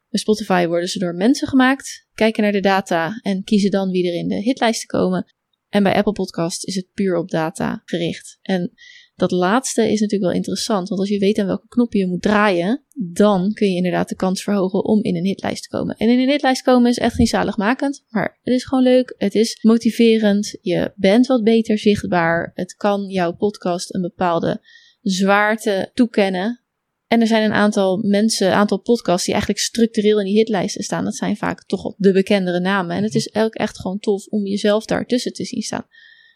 Bij 0.09 0.19
Spotify 0.19 0.65
worden 0.67 0.89
ze 0.89 0.99
door 0.99 1.15
mensen 1.15 1.47
gemaakt, 1.47 2.07
kijken 2.13 2.43
naar 2.43 2.51
de 2.51 2.59
data 2.59 3.19
en 3.21 3.43
kiezen 3.43 3.71
dan 3.71 3.89
wie 3.89 4.07
er 4.07 4.13
in 4.13 4.27
de 4.27 4.41
hitlijsten 4.41 4.87
komen. 4.87 5.33
En 5.69 5.83
bij 5.83 5.95
Apple 5.95 6.11
Podcasts 6.11 6.63
is 6.63 6.75
het 6.75 6.91
puur 6.93 7.17
op 7.17 7.29
data 7.29 7.81
gericht. 7.85 8.37
En 8.41 8.73
dat 9.15 9.31
laatste 9.31 9.81
is 9.81 9.99
natuurlijk 9.99 10.31
wel 10.31 10.39
interessant, 10.39 10.87
want 10.89 11.01
als 11.01 11.09
je 11.09 11.19
weet 11.19 11.37
aan 11.37 11.45
welke 11.45 11.67
knop 11.67 11.93
je 11.93 12.07
moet 12.07 12.21
draaien, 12.21 12.83
dan 12.93 13.53
kun 13.53 13.69
je 13.69 13.75
inderdaad 13.75 14.09
de 14.09 14.15
kans 14.15 14.43
verhogen 14.43 14.85
om 14.85 15.03
in 15.03 15.15
een 15.15 15.25
hitlijst 15.25 15.63
te 15.63 15.69
komen. 15.69 15.95
En 15.97 16.09
in 16.09 16.19
een 16.19 16.29
hitlijst 16.29 16.61
komen 16.61 16.89
is 16.89 16.97
echt 16.97 17.17
niet 17.17 17.29
zaligmakend, 17.29 18.03
maar 18.09 18.39
het 18.41 18.53
is 18.53 18.65
gewoon 18.65 18.83
leuk, 18.83 19.15
het 19.17 19.35
is 19.35 19.59
motiverend, 19.61 20.57
je 20.61 20.91
bent 20.95 21.27
wat 21.27 21.43
beter 21.43 21.77
zichtbaar, 21.77 22.51
het 22.53 22.75
kan 22.75 23.07
jouw 23.07 23.35
podcast 23.35 23.93
een 23.93 24.01
bepaalde 24.01 24.61
zwaarte 25.01 25.91
toekennen. 25.93 26.61
En 27.07 27.21
er 27.21 27.27
zijn 27.27 27.43
een 27.43 27.53
aantal 27.53 27.97
mensen, 27.97 28.47
een 28.47 28.53
aantal 28.53 28.79
podcasts 28.79 29.23
die 29.23 29.33
eigenlijk 29.33 29.63
structureel 29.63 30.19
in 30.19 30.25
die 30.25 30.37
hitlijsten 30.37 30.83
staan. 30.83 31.03
Dat 31.03 31.15
zijn 31.15 31.37
vaak 31.37 31.65
toch 31.65 31.95
de 31.97 32.11
bekendere 32.11 32.59
namen. 32.59 32.95
En 32.95 33.03
het 33.03 33.15
is 33.15 33.35
ook 33.35 33.53
echt 33.53 33.79
gewoon 33.79 33.99
tof 33.99 34.25
om 34.25 34.45
jezelf 34.45 34.85
daartussen 34.85 35.33
te 35.33 35.45
zien 35.45 35.61
staan. 35.61 35.85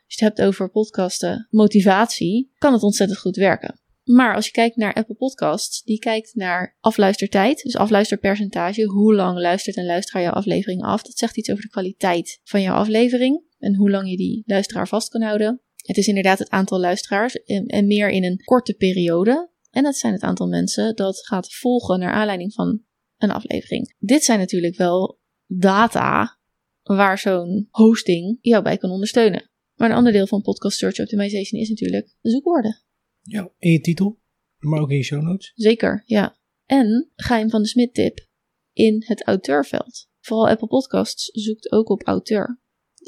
Als 0.08 0.16
je 0.16 0.26
het 0.26 0.38
hebt 0.38 0.48
over 0.48 0.70
podcasten, 0.70 1.48
motivatie, 1.50 2.52
kan 2.58 2.74
het 2.74 2.84
ontzettend 2.84 3.20
goed 3.20 3.36
werken. 3.36 3.80
Maar 4.04 4.36
als 4.36 4.46
je 4.46 4.52
kijkt 4.52 4.76
naar 4.76 4.94
Apple 4.94 5.16
Podcasts, 5.16 5.84
die 5.84 6.00
kijkt 6.00 6.36
naar 6.36 6.78
afluistertijd, 6.80 7.62
dus 7.62 7.76
afluisterpercentage. 7.76 8.84
Hoe 8.84 9.16
lang 9.16 9.40
luistert 9.40 9.78
een 9.78 9.86
luisteraar 9.86 10.24
jouw 10.24 10.32
aflevering 10.32 10.84
af? 10.84 11.02
Dat 11.02 11.18
zegt 11.18 11.38
iets 11.38 11.50
over 11.50 11.64
de 11.64 11.70
kwaliteit 11.70 12.40
van 12.44 12.62
jouw 12.62 12.76
aflevering 12.76 13.44
en 13.60 13.76
hoe 13.76 13.90
lang 13.90 14.10
je 14.10 14.18
die 14.18 14.44
luisteraar 14.46 14.88
vast 14.88 15.10
kan 15.10 15.22
houden. 15.22 15.62
Het 15.76 15.98
is 15.98 16.08
inderdaad 16.08 16.40
het 16.40 16.50
aantal 16.50 16.80
luisteraars 16.80 17.34
en, 17.34 17.66
en 17.66 17.88
meer 17.88 18.10
in 18.10 18.24
een 18.24 18.42
korte 18.44 18.74
periode. 18.74 19.50
En 19.70 19.84
dat 19.84 19.96
zijn 19.96 20.14
het 20.14 20.22
aantal 20.22 20.48
mensen 20.48 20.96
dat 20.96 21.26
gaat 21.26 21.54
volgen 21.54 22.00
naar 22.00 22.14
aanleiding 22.14 22.54
van 22.54 22.82
een 23.18 23.32
aflevering. 23.32 23.96
Dit 24.00 24.24
zijn 24.24 24.40
natuurlijk 24.40 24.76
wel 24.76 25.20
data 25.46 26.40
waar 26.84 27.18
zo'n 27.18 27.68
hosting 27.70 28.38
jou 28.42 28.64
bij 28.64 28.78
kan 28.78 28.90
ondersteunen. 28.90 29.47
Maar 29.78 29.90
een 29.90 29.96
ander 29.96 30.12
deel 30.12 30.28
van 30.28 30.42
podcast 30.42 30.78
search 30.78 31.00
optimization 31.00 31.62
is 31.62 31.70
natuurlijk 31.70 32.16
de 32.22 32.30
zoekwoorden. 32.30 32.82
Ja, 33.22 33.52
in 33.58 33.72
je 33.72 33.80
titel, 33.80 34.20
maar 34.58 34.80
ook 34.80 34.90
in 34.90 34.98
je 34.98 35.04
show 35.04 35.22
notes. 35.22 35.52
Zeker, 35.56 36.04
ja. 36.06 36.38
En 36.66 37.12
geheim 37.16 37.50
van 37.50 37.62
de 37.62 37.68
Smit 37.68 37.94
tip 37.94 38.28
in 38.74 39.04
het 39.06 39.24
auteurveld. 39.24 40.08
Vooral 40.20 40.50
Apple 40.50 40.68
Podcasts 40.68 41.30
zoekt 41.32 41.72
ook 41.72 41.90
op 41.90 42.04
auteur. 42.04 42.62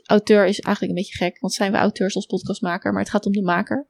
Auteur 0.05 0.45
is 0.45 0.59
eigenlijk 0.59 0.97
een 0.97 1.03
beetje 1.03 1.25
gek, 1.25 1.39
want 1.39 1.53
zijn 1.53 1.71
we 1.71 1.77
auteurs 1.77 2.15
als 2.15 2.25
podcastmaker, 2.25 2.91
maar 2.91 3.01
het 3.01 3.11
gaat 3.11 3.25
om 3.25 3.31
de 3.31 3.41
maker. 3.41 3.89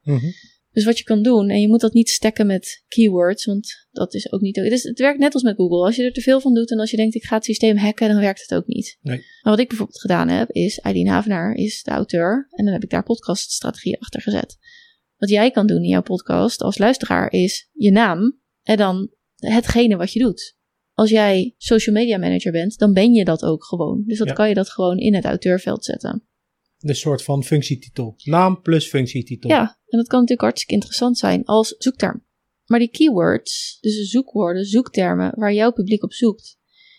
Dus 0.72 0.86
wat 0.86 0.98
je 0.98 1.04
kan 1.04 1.24
doen, 1.24 1.50
en 1.50 1.62
je 1.62 1.68
moet 1.68 1.80
dat 1.82 1.94
niet 1.94 2.10
stekken 2.10 2.48
met 2.48 2.84
keywords, 2.88 3.46
want 3.46 3.88
dat 3.92 4.14
is 4.14 4.32
ook 4.32 4.42
niet. 4.42 4.56
Het, 4.56 4.72
is, 4.72 4.84
het 4.84 5.00
werkt 5.00 5.20
net 5.20 5.34
als 5.34 5.44
met 5.44 5.56
Google. 5.56 5.86
Als 5.86 5.96
je 5.96 6.04
er 6.04 6.14
te 6.14 6.22
veel 6.22 6.40
van 6.42 6.54
doet 6.54 6.72
en 6.72 6.80
als 6.80 6.92
je 6.92 6.98
denkt 6.98 7.16
ik 7.16 7.24
ga 7.24 7.36
het 7.36 7.46
systeem 7.46 7.78
hacken, 7.78 8.10
dan 8.10 8.20
werkt 8.20 8.42
het 8.42 8.54
ook 8.54 8.68
niet. 8.68 8.98
Nee. 9.02 9.18
Maar 9.18 9.54
wat 9.54 9.60
ik 9.60 9.68
bijvoorbeeld 9.68 10.00
gedaan 10.00 10.28
heb, 10.28 10.50
is 10.50 10.80
Eileen 10.80 11.08
Havenaar 11.08 11.54
is 11.54 11.84
de 11.84 11.92
auteur 11.92 12.48
en 12.50 12.64
dan 12.66 12.74
heb 12.74 12.84
ik 12.84 12.90
daar 12.90 13.04
podcaststrategie 13.04 14.02
achter 14.02 14.22
gezet. 14.22 14.58
Wat 15.18 15.30
jij 15.30 15.52
kan 15.52 15.68
doen 15.68 15.84
in 15.84 15.90
jouw 15.90 16.02
podcast 16.02 16.62
als 16.62 16.78
luisteraar 16.78 17.32
is 17.32 17.70
je 17.72 17.92
naam 17.92 18.40
en 18.64 18.78
dan 18.78 19.10
hetgene 19.36 19.96
wat 19.98 20.14
je 20.14 20.20
doet. 20.20 20.58
Als 20.94 21.10
jij 21.10 21.54
social 21.58 21.96
media 21.96 22.18
manager 22.18 22.52
bent, 22.52 22.78
dan 22.78 22.94
ben 22.94 23.14
je 23.14 23.26
dat 23.26 23.44
ook 23.44 23.66
gewoon. 23.66 24.04
Dus 24.06 24.18
dat 24.18 24.28
Ja. 24.28 24.34
kan 24.34 24.48
je 24.50 24.54
dat 24.54 24.70
gewoon 24.70 24.98
in 24.98 25.16
het 25.16 25.26
auteurveld 25.26 25.86
zetten. 25.86 26.29
Een 26.80 26.96
soort 26.96 27.24
van 27.24 27.44
functietitel. 27.44 28.16
Naam 28.24 28.62
plus 28.62 28.88
functietitel. 28.88 29.50
Ja, 29.50 29.62
en 29.62 29.98
dat 29.98 30.08
kan 30.08 30.20
natuurlijk 30.20 30.42
hartstikke 30.42 30.74
interessant 30.74 31.18
zijn 31.18 31.46
als 31.46 31.76
zoekterm. 31.78 32.28
Maar 32.66 32.80
die 32.80 32.90
keywords, 32.90 33.78
dus 33.82 33.96
de 33.96 34.06
zoekwoorden, 34.06 34.66
zoektermen 34.66 35.32
waar 35.36 35.54
jouw 35.54 35.72
publiek 35.72 36.04
op 36.04 36.14
zoekt, 36.14 36.58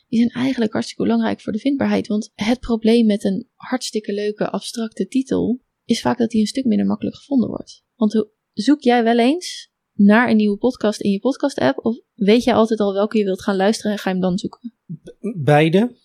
die 0.08 0.18
zijn 0.18 0.30
eigenlijk 0.30 0.72
hartstikke 0.72 1.02
belangrijk 1.02 1.40
voor 1.40 1.52
de 1.52 1.58
vindbaarheid. 1.58 2.06
Want 2.06 2.30
het 2.34 2.60
probleem 2.60 3.06
met 3.06 3.24
een 3.24 3.48
hartstikke 3.54 4.12
leuke 4.12 4.50
abstracte 4.50 5.08
titel 5.08 5.60
is 5.84 6.00
vaak 6.00 6.18
dat 6.18 6.30
die 6.30 6.40
een 6.40 6.46
stuk 6.46 6.64
minder 6.64 6.86
makkelijk 6.86 7.16
gevonden 7.16 7.48
wordt. 7.48 7.84
Want 7.94 8.28
zoek 8.52 8.82
jij 8.82 9.04
wel 9.04 9.18
eens 9.18 9.70
naar 9.92 10.30
een 10.30 10.36
nieuwe 10.36 10.56
podcast 10.56 11.00
in 11.00 11.10
je 11.10 11.18
podcast-app? 11.18 11.84
Of 11.84 12.00
weet 12.14 12.44
jij 12.44 12.54
altijd 12.54 12.80
al 12.80 12.92
welke 12.92 13.18
je 13.18 13.24
wilt 13.24 13.42
gaan 13.42 13.56
luisteren 13.56 13.92
en 13.92 13.98
ga 13.98 14.08
je 14.10 14.16
hem 14.16 14.24
dan 14.24 14.38
zoeken? 14.38 14.74
Beide. 15.36 15.96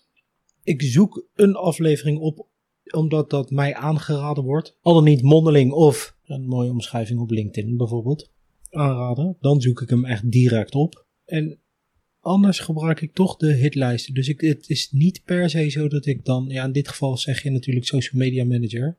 Ik 0.62 0.82
zoek 0.82 1.26
een 1.34 1.54
aflevering 1.54 2.18
op 2.18 2.48
omdat 2.92 3.30
dat 3.30 3.50
mij 3.50 3.74
aangeraden 3.74 4.44
wordt. 4.44 4.78
Al 4.82 4.94
dan 4.94 5.04
niet 5.04 5.22
mondeling 5.22 5.72
of 5.72 6.16
een 6.24 6.46
mooie 6.46 6.70
omschrijving 6.70 7.20
op 7.20 7.30
LinkedIn 7.30 7.76
bijvoorbeeld. 7.76 8.30
Aanraden. 8.70 9.36
Dan 9.40 9.60
zoek 9.60 9.80
ik 9.80 9.90
hem 9.90 10.04
echt 10.04 10.30
direct 10.30 10.74
op. 10.74 11.06
En 11.24 11.58
anders 12.20 12.58
gebruik 12.58 13.00
ik 13.00 13.14
toch 13.14 13.36
de 13.36 13.52
hitlijsten. 13.52 14.14
Dus 14.14 14.28
ik, 14.28 14.40
het 14.40 14.68
is 14.68 14.90
niet 14.90 15.22
per 15.24 15.50
se 15.50 15.68
zo 15.68 15.88
dat 15.88 16.06
ik 16.06 16.24
dan, 16.24 16.44
ja, 16.48 16.64
in 16.64 16.72
dit 16.72 16.88
geval 16.88 17.16
zeg 17.16 17.42
je 17.42 17.50
natuurlijk 17.50 17.86
social 17.86 18.22
media 18.22 18.44
manager. 18.44 18.98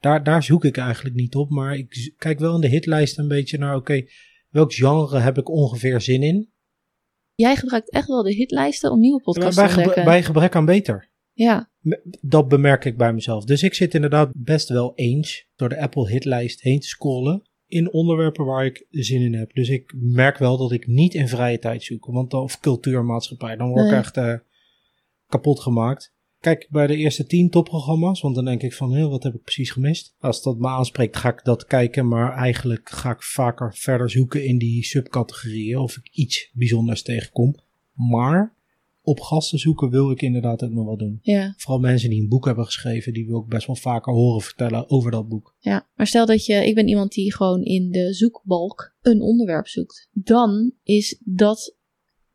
Daar, 0.00 0.24
daar 0.24 0.42
zoek 0.42 0.64
ik 0.64 0.76
eigenlijk 0.76 1.14
niet 1.14 1.34
op, 1.34 1.50
maar 1.50 1.76
ik 1.76 2.14
kijk 2.18 2.38
wel 2.38 2.54
in 2.54 2.60
de 2.60 2.68
hitlijst 2.68 3.18
een 3.18 3.28
beetje 3.28 3.58
naar, 3.58 3.76
oké, 3.76 4.04
welk 4.50 4.72
genre 4.72 5.18
heb 5.18 5.38
ik 5.38 5.48
ongeveer 5.48 6.00
zin 6.00 6.22
in? 6.22 6.48
Jij 7.34 7.56
gebruikt 7.56 7.90
echt 7.90 8.08
wel 8.08 8.22
de 8.22 8.34
hitlijsten 8.34 8.90
om 8.90 9.00
nieuwe 9.00 9.22
podcasts 9.22 9.56
bij, 9.56 9.68
te 9.68 9.76
ontdekken. 9.76 10.04
bij 10.04 10.22
gebrek 10.22 10.54
aan 10.54 10.64
beter. 10.64 11.12
Ja, 11.34 11.70
Dat 12.20 12.48
bemerk 12.48 12.84
ik 12.84 12.96
bij 12.96 13.12
mezelf. 13.12 13.44
Dus 13.44 13.62
ik 13.62 13.74
zit 13.74 13.94
inderdaad 13.94 14.30
best 14.36 14.68
wel 14.68 14.92
eens 14.94 15.46
door 15.56 15.68
de 15.68 15.80
Apple 15.80 16.08
hitlijst 16.10 16.60
heen 16.60 16.80
te 16.80 16.86
scrollen 16.86 17.42
in 17.66 17.92
onderwerpen 17.92 18.44
waar 18.44 18.64
ik 18.66 18.86
zin 18.90 19.20
in 19.22 19.34
heb. 19.34 19.54
Dus 19.54 19.68
ik 19.68 19.92
merk 19.96 20.38
wel 20.38 20.56
dat 20.56 20.72
ik 20.72 20.86
niet 20.86 21.14
in 21.14 21.28
vrije 21.28 21.58
tijd 21.58 21.82
zoek. 21.82 22.06
Want 22.06 22.30
dan, 22.30 22.42
of 22.42 22.60
cultuurmaatschappij, 22.60 23.56
dan 23.56 23.68
word 23.68 23.84
ik 23.84 23.90
Nee. 23.90 23.98
echt 24.00 24.16
eh, 24.16 24.34
kapot 25.26 25.60
gemaakt. 25.60 26.12
Kijk 26.40 26.66
bij 26.70 26.86
de 26.86 26.96
eerste 26.96 27.26
tien 27.26 27.50
topprogramma's, 27.50 28.20
want 28.20 28.34
dan 28.34 28.44
denk 28.44 28.62
ik 28.62 28.72
van, 28.74 28.94
heel 28.94 29.10
wat 29.10 29.22
heb 29.22 29.34
ik 29.34 29.42
precies 29.42 29.70
gemist? 29.70 30.14
Als 30.18 30.42
dat 30.42 30.58
me 30.58 30.68
aanspreekt, 30.68 31.16
ga 31.16 31.28
ik 31.28 31.44
dat 31.44 31.64
kijken. 31.64 32.08
Maar 32.08 32.32
eigenlijk 32.32 32.88
ga 32.90 33.10
ik 33.10 33.22
vaker 33.22 33.74
verder 33.74 34.10
zoeken 34.10 34.44
in 34.44 34.58
die 34.58 34.84
subcategorieën 34.84 35.78
of 35.78 35.96
ik 35.96 36.08
iets 36.12 36.50
bijzonders 36.52 37.02
tegenkom. 37.02 37.54
Maar 37.92 38.54
op 39.06 39.20
gasten 39.20 39.58
zoeken 39.58 39.90
wil 39.90 40.10
ik 40.10 40.22
inderdaad 40.22 40.62
ook 40.62 40.70
nog 40.72 40.84
wel 40.86 40.96
doen. 40.96 41.18
ja, 41.22 41.54
Vooral 41.56 41.80
mensen 41.80 42.10
die 42.10 42.20
een 42.20 42.28
boek 42.28 42.44
hebben 42.44 42.64
geschreven, 42.64 43.12
die 43.12 43.26
wil 43.26 43.40
ik 43.40 43.46
best 43.48 43.66
wel 43.66 43.76
vaker 43.76 44.12
horen 44.12 44.40
vertellen 44.40 44.90
over 44.90 45.10
dat 45.10 45.28
boek. 45.28 45.54
ja. 45.58 45.88
Maar 45.94 46.06
stel 46.06 46.26
dat 46.26 46.44
je, 46.44 46.54
ik 46.66 46.74
ben 46.74 46.88
iemand 46.88 47.12
die 47.12 47.34
gewoon 47.34 47.62
in 47.62 47.90
de 47.90 48.14
zoekbalk 48.14 48.94
een 49.00 49.20
onderwerp 49.20 49.66
zoekt. 49.66 50.08
Dan 50.12 50.72
is 50.82 51.20
dat 51.24 51.76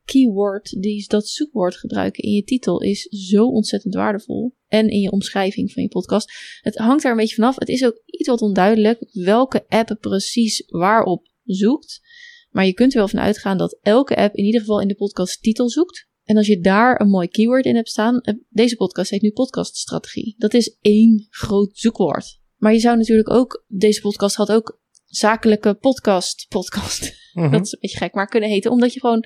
keyword, 0.05 0.81
die, 0.81 1.05
dat 1.07 1.27
zoekwoord 1.27 1.75
gebruiken 1.75 2.23
in 2.23 2.31
je 2.31 2.43
titel 2.43 2.81
is 2.81 3.01
zo 3.01 3.45
ontzettend 3.47 3.93
waardevol. 3.93 4.55
En 4.67 4.89
in 4.89 4.99
je 4.99 5.11
omschrijving 5.11 5.71
van 5.71 5.83
je 5.83 5.89
podcast. 5.89 6.31
Het 6.61 6.75
hangt 6.77 7.03
er 7.03 7.11
een 7.11 7.17
beetje 7.17 7.35
vanaf. 7.35 7.55
Het 7.55 7.69
is 7.69 7.85
ook 7.85 8.01
iets 8.05 8.27
wat 8.27 8.41
onduidelijk 8.41 9.09
welke 9.11 9.65
app 9.67 9.97
precies 9.99 10.63
waarop 10.67 11.27
zoekt. 11.43 12.01
Maar 12.49 12.65
je 12.65 12.73
kunt 12.73 12.91
er 12.93 12.97
wel 12.97 13.07
van 13.07 13.19
uitgaan 13.19 13.57
dat 13.57 13.79
elke 13.81 14.15
app 14.15 14.35
in 14.35 14.45
ieder 14.45 14.59
geval 14.59 14.81
in 14.81 14.87
de 14.87 14.95
podcast 14.95 15.41
titel 15.41 15.69
zoekt. 15.69 16.07
En 16.29 16.37
als 16.37 16.47
je 16.47 16.59
daar 16.59 17.01
een 17.01 17.09
mooi 17.09 17.27
keyword 17.27 17.65
in 17.65 17.75
hebt 17.75 17.89
staan. 17.89 18.19
eh, 18.21 18.33
Deze 18.49 18.75
podcast 18.75 19.09
heet 19.09 19.21
nu 19.21 19.31
podcaststrategie. 19.31 20.35
Dat 20.37 20.53
is 20.53 20.77
één 20.81 21.27
groot 21.29 21.77
zoekwoord. 21.77 22.39
Maar 22.57 22.73
je 22.73 22.79
zou 22.79 22.97
natuurlijk 22.97 23.29
ook, 23.29 23.65
deze 23.67 24.01
podcast 24.01 24.35
had 24.35 24.51
ook 24.51 24.81
zakelijke 25.05 25.73
podcast, 25.73 26.45
podcast. 26.49 27.13
Dat 27.51 27.65
is 27.65 27.71
een 27.71 27.77
beetje 27.81 27.97
gek, 27.97 28.13
maar 28.13 28.27
kunnen 28.27 28.49
heten. 28.49 28.71
Omdat 28.71 28.93
je 28.93 28.99
gewoon, 28.99 29.23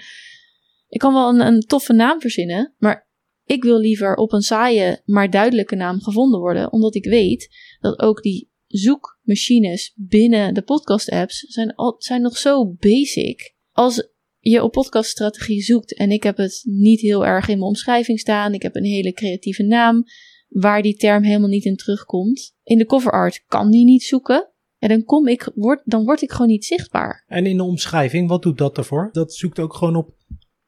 ik 0.87 0.99
kan 0.99 1.13
wel 1.13 1.29
een, 1.29 1.39
een 1.39 1.59
toffe 1.61 1.93
naam 1.93 2.21
verzinnen. 2.21 2.73
Maar 2.77 3.09
ik 3.45 3.63
wil 3.63 3.79
liever 3.79 4.15
op 4.15 4.31
een 4.33 4.41
saaie, 4.41 5.01
maar 5.05 5.29
duidelijke 5.29 5.75
naam 5.75 6.01
gevonden 6.01 6.39
worden. 6.39 6.71
Omdat 6.71 6.95
ik 6.95 7.05
weet 7.05 7.49
dat 7.79 7.99
ook 7.99 8.21
die 8.21 8.51
zoekmachines 8.67 9.93
binnen 9.95 10.53
de 10.53 10.61
podcast 10.61 11.09
apps 11.09 11.39
zijn, 11.39 11.75
al, 11.75 11.95
zijn 11.97 12.21
nog 12.21 12.37
zo 12.37 12.73
basic. 12.73 13.55
Als 13.71 14.12
je 14.51 14.63
op 14.63 14.71
podcaststrategie 14.71 15.61
zoekt 15.61 15.95
en 15.95 16.11
ik 16.11 16.23
heb 16.23 16.37
het 16.37 16.61
niet 16.63 17.01
heel 17.01 17.25
erg 17.25 17.47
in 17.47 17.57
mijn 17.57 17.67
omschrijving 17.67 18.19
staan. 18.19 18.53
Ik 18.53 18.61
heb 18.61 18.75
een 18.75 18.83
hele 18.83 19.13
creatieve 19.13 19.63
naam 19.63 20.03
waar 20.49 20.81
die 20.81 20.95
term 20.95 21.23
helemaal 21.23 21.49
niet 21.49 21.65
in 21.65 21.75
terugkomt. 21.75 22.55
In 22.63 22.77
de 22.77 22.85
cover 22.85 23.11
art 23.11 23.43
kan 23.47 23.71
die 23.71 23.83
niet 23.83 24.03
zoeken. 24.03 24.51
En 24.77 24.89
dan, 24.89 25.03
kom 25.03 25.27
ik, 25.27 25.51
word, 25.55 25.81
dan 25.85 26.03
word 26.03 26.21
ik 26.21 26.31
gewoon 26.31 26.47
niet 26.47 26.65
zichtbaar. 26.65 27.23
En 27.27 27.45
in 27.45 27.57
de 27.57 27.63
omschrijving, 27.63 28.29
wat 28.29 28.41
doet 28.41 28.57
dat 28.57 28.77
ervoor? 28.77 29.09
Dat 29.11 29.33
zoekt 29.33 29.59
ook 29.59 29.73
gewoon 29.73 29.95
op 29.95 30.15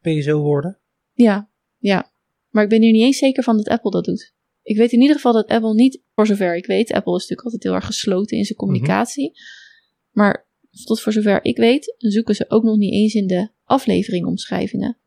PSO-woorden. 0.01 0.79
Ja, 1.11 1.49
ja. 1.77 2.11
Maar 2.49 2.63
ik 2.63 2.69
ben 2.69 2.81
hier 2.81 2.91
niet 2.91 3.03
eens 3.03 3.17
zeker 3.17 3.43
van 3.43 3.57
dat 3.57 3.67
Apple 3.67 3.91
dat 3.91 4.05
doet. 4.05 4.33
Ik 4.61 4.77
weet 4.77 4.91
in 4.91 5.01
ieder 5.01 5.15
geval 5.15 5.33
dat 5.33 5.47
Apple 5.47 5.73
niet, 5.73 6.01
voor 6.13 6.27
zover 6.27 6.55
ik 6.55 6.65
weet, 6.65 6.91
Apple 6.91 7.15
is 7.15 7.21
natuurlijk 7.21 7.43
altijd 7.43 7.63
heel 7.63 7.73
erg 7.73 7.85
gesloten 7.85 8.37
in 8.37 8.45
zijn 8.45 8.57
communicatie. 8.57 9.31
Maar 10.11 10.47
tot 10.83 11.01
voor 11.01 11.11
zover 11.11 11.45
ik 11.45 11.57
weet, 11.57 11.95
zoeken 11.97 12.35
ze 12.35 12.45
ook 12.47 12.63
nog 12.63 12.77
niet 12.77 12.93
eens 12.93 13.13
in 13.13 13.27
de 13.27 13.53
afleveringomschrijvingen. 13.65 14.97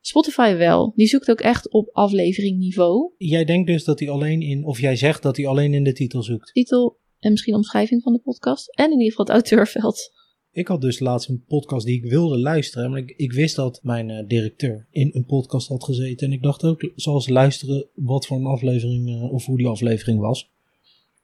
Spotify 0.00 0.54
wel. 0.54 0.92
Die 0.96 1.06
zoekt 1.06 1.30
ook 1.30 1.40
echt 1.40 1.70
op 1.70 1.88
afleveringniveau. 1.92 3.12
Jij 3.16 3.44
denkt 3.44 3.66
dus 3.66 3.84
dat 3.84 3.98
hij 3.98 4.10
alleen 4.10 4.40
in, 4.40 4.64
of 4.64 4.80
jij 4.80 4.96
zegt 4.96 5.22
dat 5.22 5.36
hij 5.36 5.46
alleen 5.46 5.74
in 5.74 5.84
de 5.84 5.92
titel 5.92 6.22
zoekt. 6.22 6.52
Titel 6.52 6.98
en 7.18 7.30
misschien 7.30 7.54
omschrijving 7.54 8.02
van 8.02 8.12
de 8.12 8.18
podcast. 8.18 8.68
En 8.76 8.84
in 8.84 8.90
ieder 8.98 9.08
geval 9.08 9.24
het 9.24 9.34
auteurveld. 9.34 10.12
Ik 10.50 10.68
had 10.68 10.80
dus 10.80 10.98
laatst 10.98 11.28
een 11.28 11.44
podcast 11.44 11.86
die 11.86 11.96
ik 11.96 12.10
wilde 12.10 12.38
luisteren, 12.38 12.90
maar 12.90 12.98
ik, 12.98 13.14
ik 13.16 13.32
wist 13.32 13.56
dat 13.56 13.80
mijn 13.82 14.10
eh, 14.10 14.26
directeur 14.26 14.86
in 14.90 15.10
een 15.12 15.24
podcast 15.24 15.68
had 15.68 15.84
gezeten. 15.84 16.26
En 16.26 16.32
ik 16.32 16.42
dacht 16.42 16.64
ook, 16.64 16.90
zoals 16.96 17.28
luisteren 17.28 17.86
wat 17.94 18.26
voor 18.26 18.36
een 18.36 18.46
aflevering, 18.46 19.08
eh, 19.08 19.32
of 19.32 19.44
hoe 19.44 19.56
die 19.58 19.66
aflevering 19.66 20.20
was. 20.20 20.50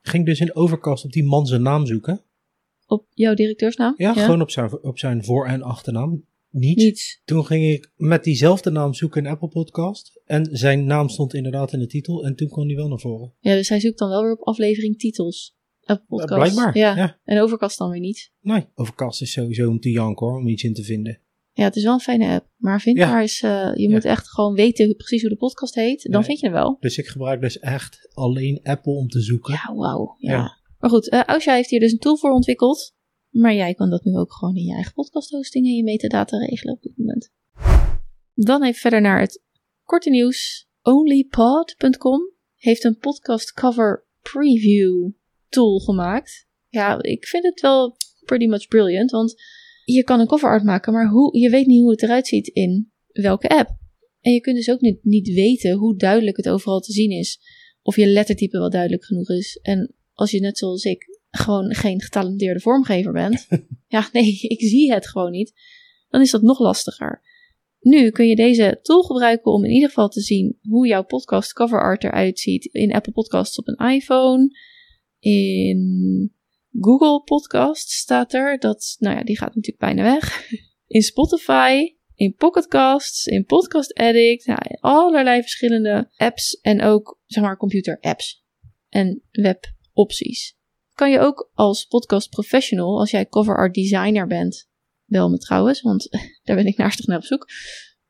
Ging 0.00 0.26
dus 0.26 0.40
in 0.40 0.54
Overcast 0.54 1.04
op 1.04 1.12
die 1.12 1.24
man 1.24 1.46
zijn 1.46 1.62
naam 1.62 1.86
zoeken. 1.86 2.22
Op 2.86 3.06
jouw 3.14 3.34
directeursnaam? 3.34 3.94
Ja, 3.96 4.12
gewoon 4.12 4.42
op 4.42 4.50
zijn, 4.50 4.82
op 4.82 4.98
zijn 4.98 5.24
voor- 5.24 5.46
en 5.46 5.62
achternaam. 5.62 6.24
Niet. 6.58 6.76
Niets. 6.76 7.20
Toen 7.24 7.44
ging 7.46 7.72
ik 7.72 7.92
met 7.96 8.24
diezelfde 8.24 8.70
naam 8.70 8.94
zoeken 8.94 9.24
in 9.24 9.30
Apple 9.30 9.48
Podcast. 9.48 10.20
En 10.24 10.48
zijn 10.52 10.84
naam 10.84 11.08
stond 11.08 11.34
inderdaad 11.34 11.72
in 11.72 11.78
de 11.78 11.86
titel. 11.86 12.24
En 12.24 12.36
toen 12.36 12.48
kwam 12.48 12.66
hij 12.66 12.76
wel 12.76 12.88
naar 12.88 12.98
voren. 13.00 13.32
Ja, 13.40 13.54
dus 13.54 13.68
hij 13.68 13.80
zoekt 13.80 13.98
dan 13.98 14.08
wel 14.08 14.22
weer 14.22 14.32
op 14.32 14.46
aflevering 14.46 14.98
titels. 14.98 15.56
Op 15.86 16.02
podcast. 16.08 16.30
Eh, 16.30 16.38
Blijkbaar. 16.38 16.76
Ja. 16.76 16.96
ja. 16.96 17.18
En 17.24 17.40
overkast 17.40 17.78
dan 17.78 17.90
weer 17.90 18.00
niet. 18.00 18.32
Nee, 18.40 18.66
Overcast 18.74 19.22
is 19.22 19.32
sowieso 19.32 19.68
om 19.68 19.80
te 19.80 19.90
janken 19.90 20.26
hoor, 20.26 20.38
om 20.38 20.48
iets 20.48 20.62
in 20.62 20.74
te 20.74 20.82
vinden. 20.82 21.20
Ja, 21.52 21.64
het 21.64 21.76
is 21.76 21.82
wel 21.82 21.92
een 21.92 22.00
fijne 22.00 22.28
app. 22.34 22.46
Maar 22.56 22.80
vind 22.80 22.96
Ja. 22.96 23.20
eens, 23.20 23.40
eh, 23.40 23.70
je 23.74 23.82
Ja. 23.82 23.90
moet 23.90 24.04
echt 24.04 24.28
gewoon 24.28 24.54
weten 24.54 24.96
precies 24.96 25.20
hoe 25.20 25.30
de 25.30 25.36
podcast 25.36 25.74
heet. 25.74 26.02
Dan 26.02 26.12
Nee. 26.12 26.22
vind 26.24 26.38
je 26.40 26.46
hem 26.46 26.54
wel. 26.54 26.76
Dus 26.80 26.98
ik 26.98 27.06
gebruik 27.06 27.40
dus 27.40 27.58
echt 27.58 28.08
alleen 28.12 28.60
Apple 28.62 28.92
om 28.92 29.08
te 29.08 29.20
zoeken. 29.20 29.52
Ja, 29.52 29.74
wauw. 29.74 30.14
Ja. 30.18 30.32
Ja. 30.32 30.56
Maar 30.78 30.90
goed, 30.90 31.08
eh 31.10 31.22
Ausja 31.22 31.54
heeft 31.54 31.70
hier 31.70 31.80
dus 31.80 31.92
een 31.92 31.98
tool 31.98 32.16
voor 32.16 32.30
ontwikkeld. 32.30 32.96
Maar 33.30 33.54
jij 33.54 33.74
kan 33.74 33.90
dat 33.90 34.04
nu 34.04 34.16
ook 34.16 34.32
gewoon 34.32 34.56
in 34.56 34.64
je 34.64 34.74
eigen 34.74 34.92
podcast 34.92 35.30
hosting 35.30 35.66
en 35.66 35.74
je 35.74 35.82
metadata 35.82 36.38
regelen 36.38 36.74
op 36.74 36.82
dit 36.82 36.96
moment. 36.96 37.30
Dan 38.34 38.62
even 38.62 38.80
verder 38.80 39.00
naar 39.00 39.20
het 39.20 39.42
korte 39.82 40.10
nieuws. 40.10 40.68
Onlypod.com 40.82 42.32
heeft 42.56 42.84
een 42.84 42.98
podcast 42.98 43.52
cover 43.52 44.06
preview 44.22 45.10
tool 45.48 45.78
gemaakt. 45.78 46.46
Ja, 46.68 47.02
ik 47.02 47.26
vind 47.26 47.44
het 47.44 47.60
wel 47.60 47.96
pretty 48.24 48.46
much 48.46 48.68
brilliant, 48.68 49.10
want 49.10 49.34
je 49.84 50.04
kan 50.04 50.20
een 50.20 50.26
cover 50.26 50.48
art 50.48 50.64
maken, 50.64 50.92
maar 50.92 51.08
hoe, 51.08 51.38
je 51.38 51.50
weet 51.50 51.66
niet 51.66 51.80
hoe 51.80 51.90
het 51.90 52.02
eruit 52.02 52.26
ziet 52.26 52.46
in 52.46 52.92
welke 53.06 53.48
app. 53.48 53.76
En 54.20 54.32
je 54.32 54.40
kunt 54.40 54.56
dus 54.56 54.70
ook 54.70 54.80
niet, 54.80 55.04
niet 55.04 55.28
weten 55.28 55.72
hoe 55.72 55.96
duidelijk 55.96 56.36
het 56.36 56.48
overal 56.48 56.80
te 56.80 56.92
zien 56.92 57.10
is. 57.10 57.40
Of 57.82 57.96
je 57.96 58.06
lettertype 58.06 58.58
wel 58.58 58.70
duidelijk 58.70 59.04
genoeg 59.04 59.30
is. 59.30 59.58
En 59.62 59.94
als 60.12 60.30
je 60.30 60.40
net 60.40 60.58
zoals 60.58 60.84
ik 60.84 61.07
gewoon 61.30 61.74
geen 61.74 62.02
getalenteerde 62.02 62.60
vormgever 62.60 63.12
bent. 63.12 63.48
ja, 63.86 64.08
nee, 64.12 64.38
ik 64.56 64.60
zie 64.60 64.92
het 64.92 65.08
gewoon 65.08 65.30
niet. 65.30 65.52
Dan 66.08 66.20
is 66.20 66.30
dat 66.30 66.42
nog 66.42 66.58
lastiger. 66.58 67.22
Nu 67.80 68.10
kun 68.10 68.28
je 68.28 68.36
deze 68.36 68.78
tool 68.82 69.02
gebruiken 69.02 69.52
om 69.52 69.64
in 69.64 69.70
ieder 69.70 69.88
geval 69.88 70.08
te 70.08 70.20
zien 70.20 70.58
hoe 70.62 70.86
jouw 70.86 71.04
podcast 71.04 71.52
cover 71.52 71.80
art 71.80 72.04
eruit 72.04 72.38
ziet 72.38 72.64
in 72.64 72.92
Apple 72.92 73.12
Podcasts 73.12 73.58
op 73.58 73.68
een 73.68 73.90
iPhone. 73.90 74.50
In 75.18 76.32
Google 76.80 77.22
Podcasts 77.22 77.96
staat 77.96 78.34
er. 78.34 78.58
Dat, 78.58 78.96
nou 78.98 79.16
ja, 79.16 79.22
die 79.22 79.38
gaat 79.38 79.54
natuurlijk 79.54 79.78
bijna 79.78 80.02
weg. 80.02 80.50
In 80.86 81.02
Spotify, 81.02 81.96
in 82.14 82.34
Pocketcasts, 82.34 83.26
in 83.26 83.44
Podcast 83.44 83.94
Addict. 83.94 84.46
Nou, 84.46 84.58
in 84.68 84.80
allerlei 84.80 85.40
verschillende 85.40 86.10
apps 86.16 86.60
en 86.60 86.82
ook, 86.82 87.20
zeg 87.26 87.42
maar, 87.42 87.56
computer 87.56 87.98
apps 88.00 88.44
en 88.88 89.22
webopties. 89.30 90.57
Kan 90.98 91.10
je 91.10 91.18
ook 91.18 91.50
als 91.54 91.84
podcast 91.84 92.30
professional, 92.30 92.98
als 92.98 93.10
jij 93.10 93.26
cover 93.28 93.56
art 93.56 93.74
designer 93.74 94.26
bent, 94.26 94.68
bel 95.04 95.30
me 95.30 95.38
trouwens, 95.38 95.80
want 95.80 96.08
daar 96.44 96.56
ben 96.56 96.66
ik 96.66 96.76
naastig 96.76 97.06
naar 97.06 97.16
op 97.16 97.24
zoek. 97.24 97.46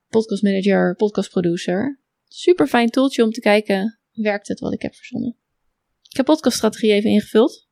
Podcast 0.06 0.42
manager, 0.42 0.94
podcast 0.96 1.30
producer. 1.30 2.00
Super 2.24 2.66
fijn 2.66 2.90
tooltje 2.90 3.22
om 3.22 3.30
te 3.30 3.40
kijken, 3.40 4.00
werkt 4.12 4.48
het 4.48 4.60
wat 4.60 4.72
ik 4.72 4.82
heb 4.82 4.94
verzonnen. 4.94 5.36
Ik 6.08 6.16
heb 6.16 6.26
podcaststrategie 6.26 6.92
even 6.92 7.10
ingevuld. 7.10 7.68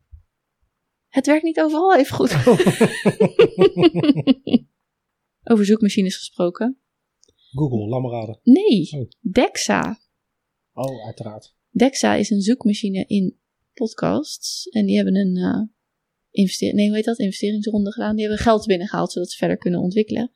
Het 1.09 1.27
werkt 1.27 1.45
niet 1.45 1.61
overal 1.61 1.97
even 1.97 2.15
goed. 2.15 2.33
Over 5.51 5.65
zoekmachines 5.65 6.17
gesproken. 6.17 6.79
Google, 7.51 7.89
laat 7.89 8.01
me 8.03 8.11
raden. 8.11 8.41
Nee, 8.43 8.89
Oh. 8.93 9.09
Dexa. 9.21 10.01
Oh, 10.73 11.05
uiteraard. 11.07 11.55
Dexa 11.71 12.15
is 12.15 12.31
een 12.31 12.41
zoekmachine 12.41 13.05
in 13.07 13.39
podcasts. 13.77 14.69
En 14.69 14.87
die 14.87 14.97
hebben 14.97 15.17
een 15.17 15.37
uh, 15.37 15.63
investeer 16.31 16.75
nee, 16.75 16.87
hoe 16.87 16.97
heet 16.97 17.05
dat? 17.05 17.19
investeringsronde 17.19 17.93
gedaan. 17.93 18.17
Die 18.17 18.27
hebben 18.27 18.45
geld 18.45 18.67
binnengehaald 18.67 19.13
zodat 19.13 19.31
ze 19.31 19.37
verder 19.37 19.57
kunnen 19.57 19.81
ontwikkelen. 19.81 20.31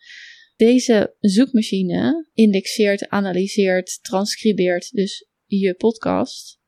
Deze 0.56 1.16
zoekmachine 1.18 2.28
indexeert, 2.32 3.09
analyseert, 3.09 3.99
transcribeert 4.02 4.90
dus 4.90 5.28
je 5.44 5.75
podcast. 5.75 6.59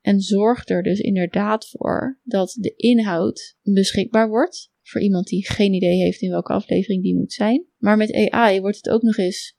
En 0.00 0.20
zorgt 0.20 0.70
er 0.70 0.82
dus 0.82 0.98
inderdaad 0.98 1.68
voor 1.68 2.20
dat 2.22 2.56
de 2.60 2.74
inhoud 2.76 3.56
beschikbaar 3.62 4.28
wordt. 4.28 4.70
Voor 4.82 5.00
iemand 5.00 5.26
die 5.26 5.50
geen 5.50 5.72
idee 5.72 5.96
heeft 5.96 6.20
in 6.20 6.30
welke 6.30 6.52
aflevering 6.52 7.02
die 7.02 7.16
moet 7.16 7.32
zijn. 7.32 7.66
Maar 7.76 7.96
met 7.96 8.30
AI 8.30 8.60
wordt 8.60 8.76
het 8.76 8.88
ook 8.88 9.02
nog 9.02 9.16
eens 9.16 9.56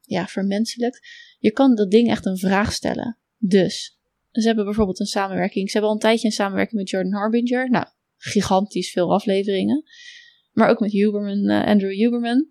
ja, 0.00 0.26
vermenselijkt. 0.26 1.00
Je 1.38 1.52
kan 1.52 1.74
dat 1.74 1.90
ding 1.90 2.10
echt 2.10 2.26
een 2.26 2.38
vraag 2.38 2.72
stellen. 2.72 3.18
Dus, 3.38 3.93
ze 4.40 4.46
hebben 4.46 4.64
bijvoorbeeld 4.64 5.00
een 5.00 5.06
samenwerking. 5.06 5.66
Ze 5.66 5.72
hebben 5.72 5.88
al 5.88 5.96
een 5.96 6.02
tijdje 6.02 6.26
een 6.26 6.32
samenwerking 6.32 6.80
met 6.80 6.90
Jordan 6.90 7.12
Harbinger. 7.12 7.70
Nou, 7.70 7.86
gigantisch 8.16 8.90
veel 8.90 9.12
afleveringen. 9.12 9.82
Maar 10.52 10.68
ook 10.68 10.80
met 10.80 10.92
Huberman, 10.92 11.50
uh, 11.50 11.66
Andrew 11.66 11.92
Huberman. 11.92 12.46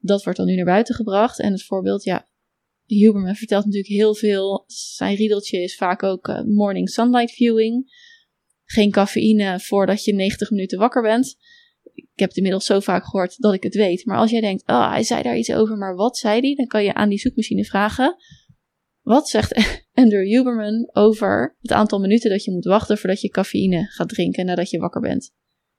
Dat 0.00 0.24
wordt 0.24 0.38
dan 0.38 0.48
nu 0.48 0.54
naar 0.54 0.64
buiten 0.64 0.94
gebracht. 0.94 1.40
En 1.40 1.52
het 1.52 1.64
voorbeeld, 1.64 2.04
ja, 2.04 2.28
Huberman 2.86 3.34
vertelt 3.34 3.64
natuurlijk 3.64 3.92
heel 3.92 4.14
veel. 4.14 4.64
Zijn 4.66 5.16
riedeltje 5.16 5.62
is 5.62 5.76
vaak 5.76 6.02
ook 6.02 6.28
uh, 6.28 6.42
morning 6.42 6.88
sunlight 6.88 7.34
viewing. 7.34 7.92
Geen 8.64 8.90
cafeïne 8.90 9.60
voordat 9.60 10.04
je 10.04 10.14
90 10.14 10.50
minuten 10.50 10.78
wakker 10.78 11.02
bent. 11.02 11.36
Ik 11.94 12.08
heb 12.14 12.28
het 12.28 12.36
inmiddels 12.36 12.64
zo 12.64 12.80
vaak 12.80 13.04
gehoord 13.04 13.36
dat 13.38 13.54
ik 13.54 13.62
het 13.62 13.74
weet. 13.74 14.04
Maar 14.04 14.16
als 14.16 14.30
jij 14.30 14.40
denkt, 14.40 14.68
oh, 14.68 14.90
hij 14.90 15.02
zei 15.02 15.22
daar 15.22 15.36
iets 15.36 15.52
over, 15.52 15.76
maar 15.76 15.94
wat 15.94 16.16
zei 16.16 16.40
hij? 16.40 16.54
Dan 16.54 16.66
kan 16.66 16.84
je 16.84 16.94
aan 16.94 17.08
die 17.08 17.18
zoekmachine 17.18 17.64
vragen. 17.64 18.16
Wat 19.02 19.28
zegt 19.28 19.54
Andrew 19.94 20.26
Huberman 20.26 20.90
over 20.92 21.56
het 21.60 21.72
aantal 21.72 22.00
minuten 22.00 22.30
dat 22.30 22.44
je 22.44 22.50
moet 22.50 22.64
wachten 22.64 22.98
voordat 22.98 23.20
je 23.20 23.28
cafeïne 23.28 23.84
gaat 23.84 24.08
drinken 24.08 24.46
nadat 24.46 24.70
je 24.70 24.78
wakker 24.78 25.00
bent? 25.00 25.32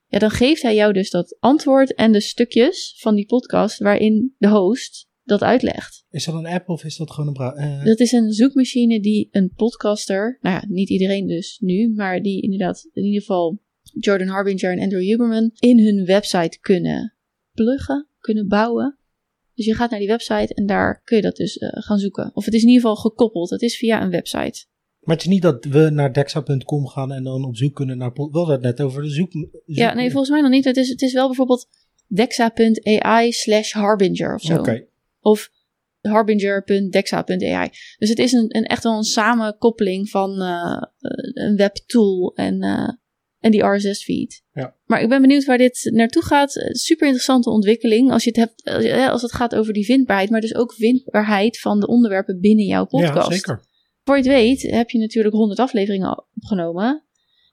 Ja, 0.06 0.18
dan 0.18 0.30
geeft 0.30 0.62
hij 0.62 0.74
jou 0.74 0.92
dus 0.92 1.10
dat 1.10 1.36
antwoord 1.40 1.94
en 1.94 2.12
de 2.12 2.20
stukjes 2.20 2.94
van 2.98 3.14
die 3.14 3.26
podcast 3.26 3.78
waarin 3.78 4.34
de 4.38 4.48
host 4.48 5.10
dat 5.22 5.42
uitlegt. 5.42 6.04
Is 6.10 6.24
dat 6.24 6.34
een 6.34 6.46
app 6.46 6.68
of 6.68 6.84
is 6.84 6.96
dat 6.96 7.10
gewoon 7.10 7.36
een... 7.36 7.64
Uh... 7.64 7.84
Dat 7.84 8.00
is 8.00 8.12
een 8.12 8.32
zoekmachine 8.32 9.00
die 9.00 9.28
een 9.30 9.52
podcaster, 9.56 10.38
nou 10.40 10.54
ja, 10.54 10.64
niet 10.68 10.88
iedereen 10.88 11.26
dus 11.26 11.58
nu, 11.60 11.92
maar 11.94 12.22
die 12.22 12.42
inderdaad 12.42 12.88
in 12.92 13.04
ieder 13.04 13.20
geval 13.20 13.60
Jordan 13.82 14.28
Harbinger 14.28 14.72
en 14.72 14.80
Andrew 14.80 15.00
Huberman 15.00 15.50
in 15.58 15.78
hun 15.78 16.04
website 16.04 16.58
kunnen 16.60 17.14
pluggen, 17.52 18.06
kunnen 18.18 18.48
bouwen. 18.48 18.96
Dus 19.54 19.66
je 19.66 19.74
gaat 19.74 19.90
naar 19.90 19.98
die 19.98 20.08
website 20.08 20.54
en 20.54 20.66
daar 20.66 21.02
kun 21.04 21.16
je 21.16 21.22
dat 21.22 21.36
dus 21.36 21.56
uh, 21.56 21.68
gaan 21.72 21.98
zoeken. 21.98 22.30
Of 22.34 22.44
het 22.44 22.54
is 22.54 22.62
in 22.62 22.68
ieder 22.68 22.82
geval 22.82 23.02
gekoppeld, 23.02 23.50
het 23.50 23.62
is 23.62 23.76
via 23.76 24.02
een 24.02 24.10
website. 24.10 24.64
Maar 25.00 25.14
het 25.16 25.24
is 25.24 25.30
niet 25.30 25.42
dat 25.42 25.64
we 25.64 25.90
naar 25.90 26.12
dexa.com 26.12 26.86
gaan 26.86 27.12
en 27.12 27.24
dan 27.24 27.44
op 27.44 27.56
zoek 27.56 27.74
kunnen 27.74 27.98
naar... 27.98 28.12
We 28.12 28.28
hadden 28.32 28.54
het 28.54 28.62
net 28.62 28.80
over 28.80 29.02
de 29.02 29.10
zoek... 29.10 29.32
zoek... 29.32 29.48
Ja, 29.64 29.94
nee, 29.94 30.10
volgens 30.10 30.30
mij 30.30 30.40
nog 30.40 30.50
niet. 30.50 30.64
Het 30.64 30.76
is, 30.76 30.88
het 30.88 31.02
is 31.02 31.12
wel 31.12 31.26
bijvoorbeeld 31.26 31.68
dexa.ai 32.06 33.32
slash 33.32 33.72
harbinger 33.72 34.34
of 34.34 34.40
zo. 34.42 34.64
Of 35.20 35.50
harbinger.dexa.ai. 36.00 37.68
Dus 37.98 38.08
het 38.08 38.18
is 38.18 38.32
een, 38.32 38.56
een 38.56 38.64
echt 38.64 38.82
wel 38.82 38.96
een 38.96 39.02
samenkoppeling 39.02 40.08
van 40.08 40.42
uh, 40.42 40.82
een 41.34 41.56
webtool 41.56 42.34
en, 42.34 42.62
en 43.42 43.50
die 43.50 43.62
RSS-feed. 43.62 44.44
Ja. 44.52 44.76
Maar 44.84 45.02
ik 45.02 45.08
ben 45.08 45.20
benieuwd 45.20 45.44
waar 45.44 45.58
dit 45.58 45.90
naartoe 45.94 46.24
gaat. 46.24 46.52
Super 46.70 47.06
interessante 47.06 47.50
ontwikkeling 47.50 48.10
als 48.10 48.24
je 48.24 48.30
het 48.30 48.38
hebt, 48.64 49.10
als 49.10 49.22
het 49.22 49.32
gaat 49.32 49.54
over 49.54 49.72
die 49.72 49.84
vindbaarheid, 49.84 50.30
maar 50.30 50.40
dus 50.40 50.54
ook 50.54 50.74
vindbaarheid 50.74 51.60
van 51.60 51.80
de 51.80 51.86
onderwerpen 51.86 52.40
binnen 52.40 52.64
jouw 52.64 52.86
podcast. 52.86 53.28
Ja, 53.28 53.34
zeker. 53.34 53.64
Voor 54.04 54.16
je 54.16 54.22
het 54.22 54.32
weet 54.32 54.62
heb 54.62 54.90
je 54.90 54.98
natuurlijk 54.98 55.34
100 55.34 55.60
afleveringen 55.60 56.26
opgenomen. 56.34 57.04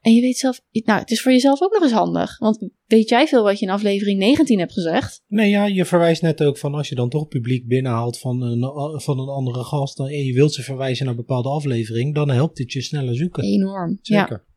En 0.02 0.14
je 0.14 0.22
weet 0.22 0.38
zelf, 0.38 0.62
nou, 0.72 1.00
het 1.00 1.12
is 1.12 1.22
voor 1.22 1.32
jezelf 1.32 1.62
ook 1.62 1.74
nog 1.74 1.84
eens 1.84 1.92
handig. 1.92 2.38
Want 2.38 2.70
weet 2.86 3.10
jij 3.10 3.28
veel 3.28 3.44
wat 3.44 3.60
je 3.60 3.66
in 3.66 3.72
aflevering 3.72 4.20
19 4.20 4.60
hebt 4.60 4.74
gezegd? 4.74 5.24
Nee, 5.28 5.50
ja, 5.50 5.66
je 5.66 5.86
verwijst 5.86 6.22
net 6.22 6.44
ook 6.44 6.58
van 6.58 6.74
als 6.74 6.90
je 6.90 6.96
dan 6.96 7.10
toch 7.10 7.28
publiek 7.28 7.68
binnenhaalt 7.68 8.20
van 8.20 8.42
een, 8.42 9.02
van 9.02 9.20
een 9.20 9.28
andere 9.28 9.64
gast. 9.64 10.00
en 10.00 10.24
je 10.26 10.34
wilt 10.34 10.54
ze 10.54 10.62
verwijzen 10.62 11.06
naar 11.06 11.14
een 11.14 11.20
bepaalde 11.20 11.50
aflevering. 11.50 12.16
dan 12.16 12.30
helpt 12.30 12.58
dit 12.58 12.72
je 12.72 12.82
sneller 12.82 13.16
zoeken. 13.16 13.44
Enorm. 13.44 14.00
Zeker. 14.02 14.46
Ja. 14.48 14.49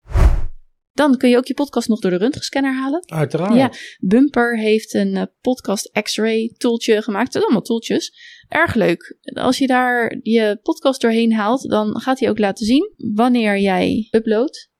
Dan 0.93 1.17
kun 1.17 1.29
je 1.29 1.37
ook 1.37 1.47
je 1.47 1.55
podcast 1.55 1.89
nog 1.89 2.01
door 2.01 2.11
de 2.11 2.17
röntgenscanner 2.17 2.75
halen. 2.75 3.03
Uiteraard. 3.07 3.55
Ja, 3.55 3.73
Bumper 3.99 4.59
heeft 4.59 4.95
een 4.95 5.15
uh, 5.15 5.23
podcast 5.41 5.91
X-ray 6.03 6.55
tooltje 6.57 7.03
gemaakt. 7.03 7.25
Dat 7.25 7.33
zijn 7.33 7.45
allemaal 7.45 7.63
tooltjes. 7.63 8.13
Erg 8.49 8.75
leuk. 8.75 9.19
Als 9.23 9.59
je 9.59 9.67
daar 9.67 10.19
je 10.23 10.59
podcast 10.63 11.01
doorheen 11.01 11.33
haalt, 11.33 11.71
dan 11.71 12.01
gaat 12.01 12.21
hij 12.21 12.31
ook 12.31 12.39
laten 12.39 12.67
zien 12.67 12.93
wanneer 12.97 13.59
jij 13.59 14.09
uploadt. 14.11 14.71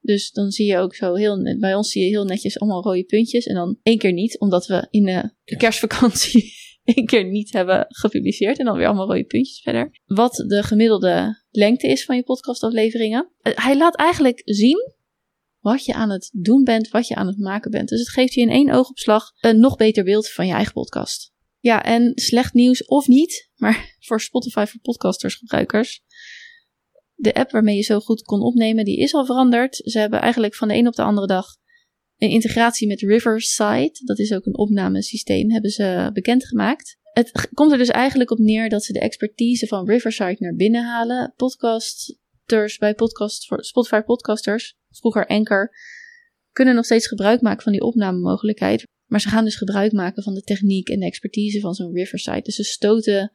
Dus 0.00 0.30
dan 0.30 0.50
zie 0.50 0.66
je 0.66 0.78
ook 0.78 0.94
zo 0.94 1.14
heel, 1.14 1.56
bij 1.58 1.74
ons 1.74 1.90
zie 1.90 2.02
je 2.02 2.08
heel 2.08 2.24
netjes 2.24 2.58
allemaal 2.58 2.82
rode 2.82 3.04
puntjes. 3.04 3.46
En 3.46 3.54
dan 3.54 3.78
één 3.82 3.98
keer 3.98 4.12
niet, 4.12 4.40
omdat 4.40 4.66
we 4.66 4.86
in 4.90 5.04
de, 5.04 5.30
de 5.44 5.56
kerstvakantie 5.56 6.52
één 6.94 7.06
keer 7.06 7.24
niet 7.24 7.52
hebben 7.52 7.86
gepubliceerd. 7.88 8.58
En 8.58 8.64
dan 8.64 8.76
weer 8.76 8.86
allemaal 8.86 9.06
rode 9.06 9.24
puntjes 9.24 9.60
verder. 9.60 10.00
Wat 10.04 10.44
de 10.46 10.62
gemiddelde 10.62 11.44
lengte 11.50 11.88
is 11.88 12.04
van 12.04 12.16
je 12.16 12.22
podcastafleveringen. 12.22 13.30
Hij 13.42 13.76
laat 13.76 13.96
eigenlijk 13.96 14.42
zien 14.44 14.94
wat 15.72 15.84
je 15.84 15.94
aan 15.94 16.10
het 16.10 16.30
doen 16.32 16.64
bent, 16.64 16.88
wat 16.88 17.06
je 17.06 17.14
aan 17.14 17.26
het 17.26 17.38
maken 17.38 17.70
bent. 17.70 17.88
Dus 17.88 17.98
het 17.98 18.08
geeft 18.08 18.34
je 18.34 18.40
in 18.40 18.50
één 18.50 18.70
oogopslag 18.70 19.32
een 19.40 19.60
nog 19.60 19.76
beter 19.76 20.04
beeld 20.04 20.28
van 20.28 20.46
je 20.46 20.52
eigen 20.52 20.72
podcast. 20.72 21.32
Ja, 21.58 21.82
en 21.82 22.12
slecht 22.14 22.54
nieuws 22.54 22.84
of 22.84 23.06
niet, 23.06 23.50
maar 23.56 23.94
voor 24.06 24.20
Spotify 24.20 24.64
voor 24.66 24.80
podcasters 24.80 25.34
gebruikers. 25.34 26.02
De 27.14 27.34
app 27.34 27.50
waarmee 27.50 27.76
je 27.76 27.82
zo 27.82 28.00
goed 28.00 28.22
kon 28.22 28.40
opnemen, 28.40 28.84
die 28.84 28.98
is 28.98 29.14
al 29.14 29.26
veranderd. 29.26 29.76
Ze 29.76 29.98
hebben 29.98 30.20
eigenlijk 30.20 30.54
van 30.54 30.68
de 30.68 30.74
een 30.74 30.86
op 30.86 30.94
de 30.94 31.02
andere 31.02 31.26
dag 31.26 31.46
een 32.18 32.30
integratie 32.30 32.88
met 32.88 33.00
Riverside. 33.00 34.00
Dat 34.04 34.18
is 34.18 34.32
ook 34.32 34.46
een 34.46 34.58
opnamesysteem, 34.58 35.50
hebben 35.50 35.70
ze 35.70 36.10
bekendgemaakt. 36.12 36.98
Het 37.12 37.48
komt 37.54 37.72
er 37.72 37.78
dus 37.78 37.88
eigenlijk 37.88 38.30
op 38.30 38.38
neer 38.38 38.68
dat 38.68 38.84
ze 38.84 38.92
de 38.92 39.00
expertise 39.00 39.66
van 39.66 39.88
Riverside 39.88 40.36
naar 40.38 40.54
binnen 40.54 40.84
halen. 40.84 41.32
Podcasters 42.46 42.78
bij 42.78 42.94
podcast, 42.94 43.42
Spotify 43.66 44.00
podcasters 44.00 44.74
vroeger 44.90 45.26
Anchor, 45.26 45.70
kunnen 46.52 46.74
nog 46.74 46.84
steeds 46.84 47.06
gebruik 47.06 47.40
maken 47.40 47.62
van 47.62 47.72
die 47.72 47.80
opnamemogelijkheid. 47.80 48.86
Maar 49.06 49.20
ze 49.20 49.28
gaan 49.28 49.44
dus 49.44 49.56
gebruik 49.56 49.92
maken 49.92 50.22
van 50.22 50.34
de 50.34 50.42
techniek 50.42 50.88
en 50.88 51.00
de 51.00 51.06
expertise 51.06 51.60
van 51.60 51.74
zo'n 51.74 51.92
Riverside. 51.92 52.42
Dus 52.42 52.54
ze 52.54 52.64
stoten 52.64 53.32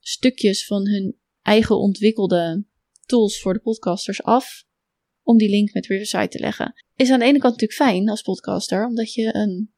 stukjes 0.00 0.66
van 0.66 0.88
hun 0.88 1.18
eigen 1.42 1.78
ontwikkelde 1.78 2.64
tools 3.06 3.40
voor 3.40 3.52
de 3.52 3.60
podcasters 3.60 4.22
af 4.22 4.64
om 5.22 5.38
die 5.38 5.50
link 5.50 5.72
met 5.72 5.86
Riverside 5.86 6.28
te 6.28 6.38
leggen. 6.38 6.74
Is 6.96 7.10
aan 7.10 7.18
de 7.18 7.24
ene 7.24 7.38
kant 7.38 7.52
natuurlijk 7.60 7.80
fijn 7.80 8.08
als 8.08 8.22
podcaster, 8.22 8.86
omdat 8.86 9.14
je 9.14 9.34
een 9.34 9.72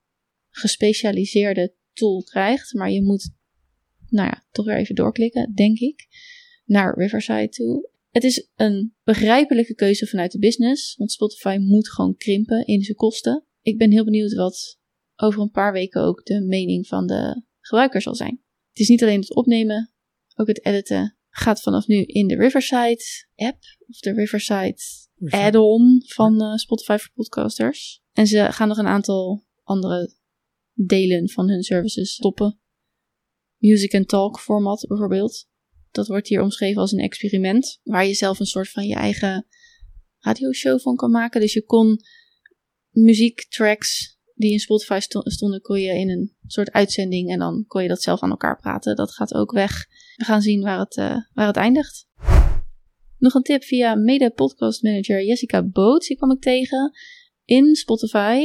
gespecialiseerde 0.50 1.74
tool 1.92 2.22
krijgt, 2.22 2.74
maar 2.74 2.90
je 2.90 3.02
moet, 3.02 3.30
nou 4.08 4.28
ja, 4.28 4.44
toch 4.50 4.64
weer 4.64 4.76
even 4.76 4.94
doorklikken, 4.94 5.54
denk 5.54 5.78
ik, 5.78 6.06
naar 6.64 6.98
Riverside 6.98 7.48
toe. 7.48 7.94
Het 8.16 8.24
is 8.24 8.48
een 8.54 8.94
begrijpelijke 9.04 9.74
keuze 9.74 10.06
vanuit 10.06 10.32
de 10.32 10.38
business, 10.38 10.96
want 10.96 11.12
Spotify 11.12 11.56
moet 11.60 11.90
gewoon 11.90 12.16
krimpen 12.16 12.66
in 12.66 12.82
zijn 12.82 12.96
kosten. 12.96 13.46
Ik 13.60 13.78
ben 13.78 13.90
heel 13.90 14.04
benieuwd 14.04 14.34
wat 14.34 14.78
over 15.16 15.40
een 15.40 15.50
paar 15.50 15.72
weken 15.72 16.02
ook 16.02 16.24
de 16.24 16.40
mening 16.40 16.86
van 16.86 17.06
de 17.06 17.42
gebruiker 17.60 18.02
zal 18.02 18.14
zijn. 18.14 18.42
Het 18.68 18.78
is 18.78 18.88
niet 18.88 19.02
alleen 19.02 19.20
het 19.20 19.34
opnemen, 19.34 19.92
ook 20.34 20.46
het 20.46 20.64
editen 20.64 21.16
gaat 21.28 21.62
vanaf 21.62 21.86
nu 21.86 22.02
in 22.02 22.26
de 22.26 22.36
Riverside 22.36 23.04
app 23.34 23.58
of 23.86 23.98
de 23.98 24.12
Riverside 24.12 24.80
add-on 25.28 26.02
van 26.06 26.42
uh, 26.42 26.54
Spotify 26.54 26.96
voor 26.96 27.12
podcasters. 27.14 28.00
En 28.12 28.26
ze 28.26 28.52
gaan 28.52 28.68
nog 28.68 28.78
een 28.78 28.86
aantal 28.86 29.44
andere 29.62 30.14
delen 30.72 31.30
van 31.30 31.48
hun 31.48 31.62
services 31.62 32.12
stoppen. 32.12 32.60
Music 33.56 33.94
and 33.94 34.08
Talk 34.08 34.40
format 34.40 34.84
bijvoorbeeld. 34.88 35.46
Dat 35.96 36.06
wordt 36.06 36.28
hier 36.28 36.42
omschreven 36.42 36.80
als 36.80 36.92
een 36.92 36.98
experiment, 36.98 37.80
waar 37.82 38.06
je 38.06 38.14
zelf 38.14 38.40
een 38.40 38.46
soort 38.46 38.70
van 38.70 38.86
je 38.86 38.94
eigen 38.94 39.46
radioshow 40.18 40.80
van 40.80 40.96
kan 40.96 41.10
maken. 41.10 41.40
Dus 41.40 41.52
je 41.52 41.64
kon 41.64 42.00
muziektracks 42.90 44.18
die 44.34 44.52
in 44.52 44.58
Spotify 44.58 44.98
stonden, 45.24 45.60
kon 45.60 45.80
je 45.80 45.98
in 45.98 46.10
een 46.10 46.36
soort 46.46 46.70
uitzending 46.70 47.30
en 47.30 47.38
dan 47.38 47.64
kon 47.66 47.82
je 47.82 47.88
dat 47.88 48.02
zelf 48.02 48.22
aan 48.22 48.30
elkaar 48.30 48.60
praten. 48.60 48.96
Dat 48.96 49.12
gaat 49.12 49.34
ook 49.34 49.52
weg. 49.52 49.86
We 50.16 50.24
gaan 50.24 50.42
zien 50.42 50.62
waar 50.62 50.78
het, 50.78 50.96
uh, 50.96 51.16
waar 51.32 51.46
het 51.46 51.56
eindigt. 51.56 52.06
Nog 53.18 53.34
een 53.34 53.42
tip 53.42 53.64
via 53.64 53.94
mede-podcast 53.94 54.82
manager 54.82 55.24
Jessica 55.24 55.62
Boots, 55.62 56.08
die 56.08 56.16
kwam 56.16 56.30
ik 56.30 56.40
tegen. 56.40 56.92
In 57.44 57.74
Spotify 57.74 58.38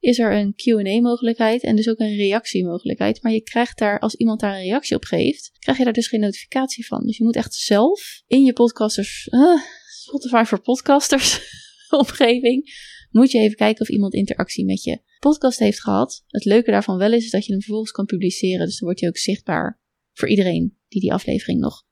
is 0.00 0.18
er 0.18 0.32
een 0.32 0.54
QA-mogelijkheid 0.54 1.62
en 1.62 1.76
dus 1.76 1.88
ook 1.88 1.98
een 1.98 2.16
reactiemogelijkheid. 2.16 3.22
Maar 3.22 3.32
je 3.32 3.40
krijgt 3.40 3.78
daar, 3.78 3.98
als 3.98 4.14
iemand 4.14 4.40
daar 4.40 4.54
een 4.54 4.62
reactie 4.62 4.96
op 4.96 5.04
geeft, 5.04 5.50
krijg 5.58 5.78
je 5.78 5.84
daar 5.84 5.92
dus 5.92 6.08
geen 6.08 6.20
notificatie 6.20 6.86
van. 6.86 7.06
Dus 7.06 7.16
je 7.16 7.24
moet 7.24 7.36
echt 7.36 7.54
zelf 7.54 8.22
in 8.26 8.44
je 8.44 8.52
podcasters, 8.52 9.28
uh, 9.30 9.62
Spotify 10.02 10.44
voor 10.44 10.60
podcasters 10.60 11.40
omgeving, 12.04 12.64
moet 13.10 13.30
je 13.30 13.38
even 13.38 13.56
kijken 13.56 13.82
of 13.82 13.88
iemand 13.88 14.14
interactie 14.14 14.64
met 14.64 14.82
je 14.82 15.02
podcast 15.18 15.58
heeft 15.58 15.80
gehad. 15.80 16.24
Het 16.26 16.44
leuke 16.44 16.70
daarvan 16.70 16.98
wel 16.98 17.12
is, 17.12 17.24
is 17.24 17.30
dat 17.30 17.46
je 17.46 17.52
hem 17.52 17.60
vervolgens 17.60 17.92
kan 17.92 18.06
publiceren. 18.06 18.66
Dus 18.66 18.78
dan 18.78 18.84
wordt 18.84 19.00
hij 19.00 19.08
ook 19.08 19.16
zichtbaar 19.16 19.80
voor 20.12 20.28
iedereen 20.28 20.76
die 20.88 21.00
die 21.00 21.12
aflevering 21.12 21.60
nog 21.60 21.82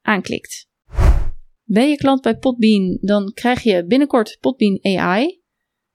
aanklikt. 0.00 0.68
Ben 1.64 1.88
je 1.88 1.96
klant 1.96 2.22
bij 2.22 2.36
Podbean, 2.36 2.98
dan 3.00 3.32
krijg 3.34 3.62
je 3.62 3.86
binnenkort 3.86 4.36
Podbean 4.40 4.78
AI. 4.82 5.41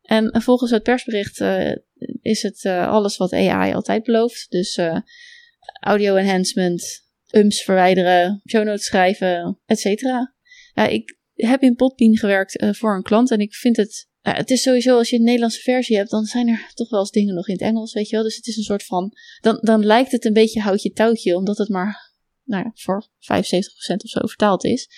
En 0.07 0.41
volgens 0.41 0.71
het 0.71 0.83
persbericht 0.83 1.39
uh, 1.39 1.75
is 2.21 2.41
het 2.41 2.63
uh, 2.63 2.87
alles 2.87 3.17
wat 3.17 3.33
AI 3.33 3.73
altijd 3.73 4.03
belooft. 4.03 4.45
Dus 4.49 4.77
uh, 4.77 4.97
audio 5.79 6.15
enhancement, 6.15 7.05
ums 7.31 7.61
verwijderen, 7.61 8.41
show 8.49 8.63
notes 8.63 8.85
schrijven, 8.85 9.59
et 9.65 9.79
cetera. 9.79 10.35
Ja, 10.73 10.87
ik 10.87 11.17
heb 11.33 11.61
in 11.61 11.75
Podbean 11.75 12.17
gewerkt 12.17 12.65
voor 12.77 12.95
een 12.95 13.03
klant 13.03 13.31
en 13.31 13.39
ik 13.39 13.53
vind 13.53 13.77
het... 13.77 14.09
het 14.21 14.49
is 14.49 14.61
sowieso, 14.61 14.97
als 14.97 15.09
je 15.09 15.15
een 15.15 15.23
Nederlandse 15.23 15.61
versie 15.61 15.97
hebt, 15.97 16.09
dan 16.09 16.25
zijn 16.25 16.47
er 16.47 16.71
toch 16.73 16.89
wel 16.89 16.99
eens 16.99 17.11
dingen 17.11 17.35
nog 17.35 17.47
in 17.47 17.53
het 17.53 17.63
Engels, 17.63 17.93
weet 17.93 18.09
je 18.09 18.15
wel. 18.15 18.25
Dus 18.25 18.35
het 18.35 18.47
is 18.47 18.57
een 18.57 18.63
soort 18.63 18.85
van... 18.85 19.13
Dan, 19.41 19.57
dan 19.61 19.85
lijkt 19.85 20.11
het 20.11 20.25
een 20.25 20.33
beetje 20.33 20.61
houtje 20.61 20.91
touwtje, 20.91 21.35
omdat 21.35 21.57
het 21.57 21.69
maar 21.69 22.07
nou 22.43 22.63
ja, 22.63 22.71
voor 22.75 23.05
75% 23.05 23.07
of 24.03 24.09
zo 24.09 24.27
vertaald 24.27 24.63
is. 24.63 24.89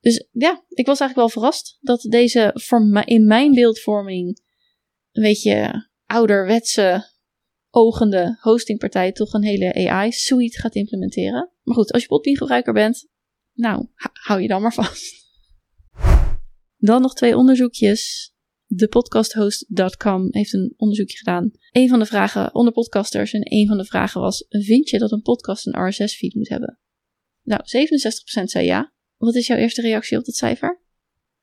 Dus 0.00 0.28
ja, 0.30 0.64
ik 0.68 0.86
was 0.86 1.00
eigenlijk 1.00 1.14
wel 1.14 1.28
verrast 1.28 1.78
dat 1.80 2.00
deze 2.00 2.54
in 3.04 3.26
mijn 3.26 3.54
beeldvorming 3.54 4.42
een 5.12 5.22
beetje 5.22 5.88
ouderwetse, 6.06 7.04
ogende 7.70 8.38
hostingpartij 8.40 9.12
toch 9.12 9.32
een 9.32 9.44
hele 9.44 9.90
AI-suite 9.90 10.60
gaat 10.60 10.74
implementeren. 10.74 11.52
Maar 11.62 11.74
goed, 11.74 11.92
als 11.92 12.02
je 12.02 12.08
Podbean 12.08 12.36
gebruiker 12.36 12.72
bent, 12.72 13.08
nou, 13.52 13.86
hou 14.12 14.40
je 14.40 14.48
dan 14.48 14.62
maar 14.62 14.74
vast. 14.74 15.18
Dan 16.76 17.02
nog 17.02 17.14
twee 17.14 17.36
onderzoekjes. 17.36 18.32
Thepodcasthost.com 18.76 20.28
heeft 20.30 20.52
een 20.52 20.74
onderzoekje 20.76 21.16
gedaan. 21.16 21.50
Een 21.70 21.88
van 21.88 21.98
de 21.98 22.06
vragen 22.06 22.54
onder 22.54 22.72
podcasters 22.72 23.32
en 23.32 23.52
een 23.52 23.66
van 23.66 23.76
de 23.76 23.84
vragen 23.84 24.20
was: 24.20 24.46
Vind 24.48 24.88
je 24.88 24.98
dat 24.98 25.12
een 25.12 25.22
podcast 25.22 25.66
een 25.66 25.88
RSS-feed 25.88 26.34
moet 26.34 26.48
hebben? 26.48 26.78
Nou, 27.42 27.60
67% 27.62 28.44
zei 28.44 28.64
ja. 28.64 28.92
Wat 29.20 29.34
is 29.34 29.46
jouw 29.46 29.56
eerste 29.56 29.80
reactie 29.80 30.18
op 30.18 30.24
dat 30.24 30.34
cijfer? 30.34 30.80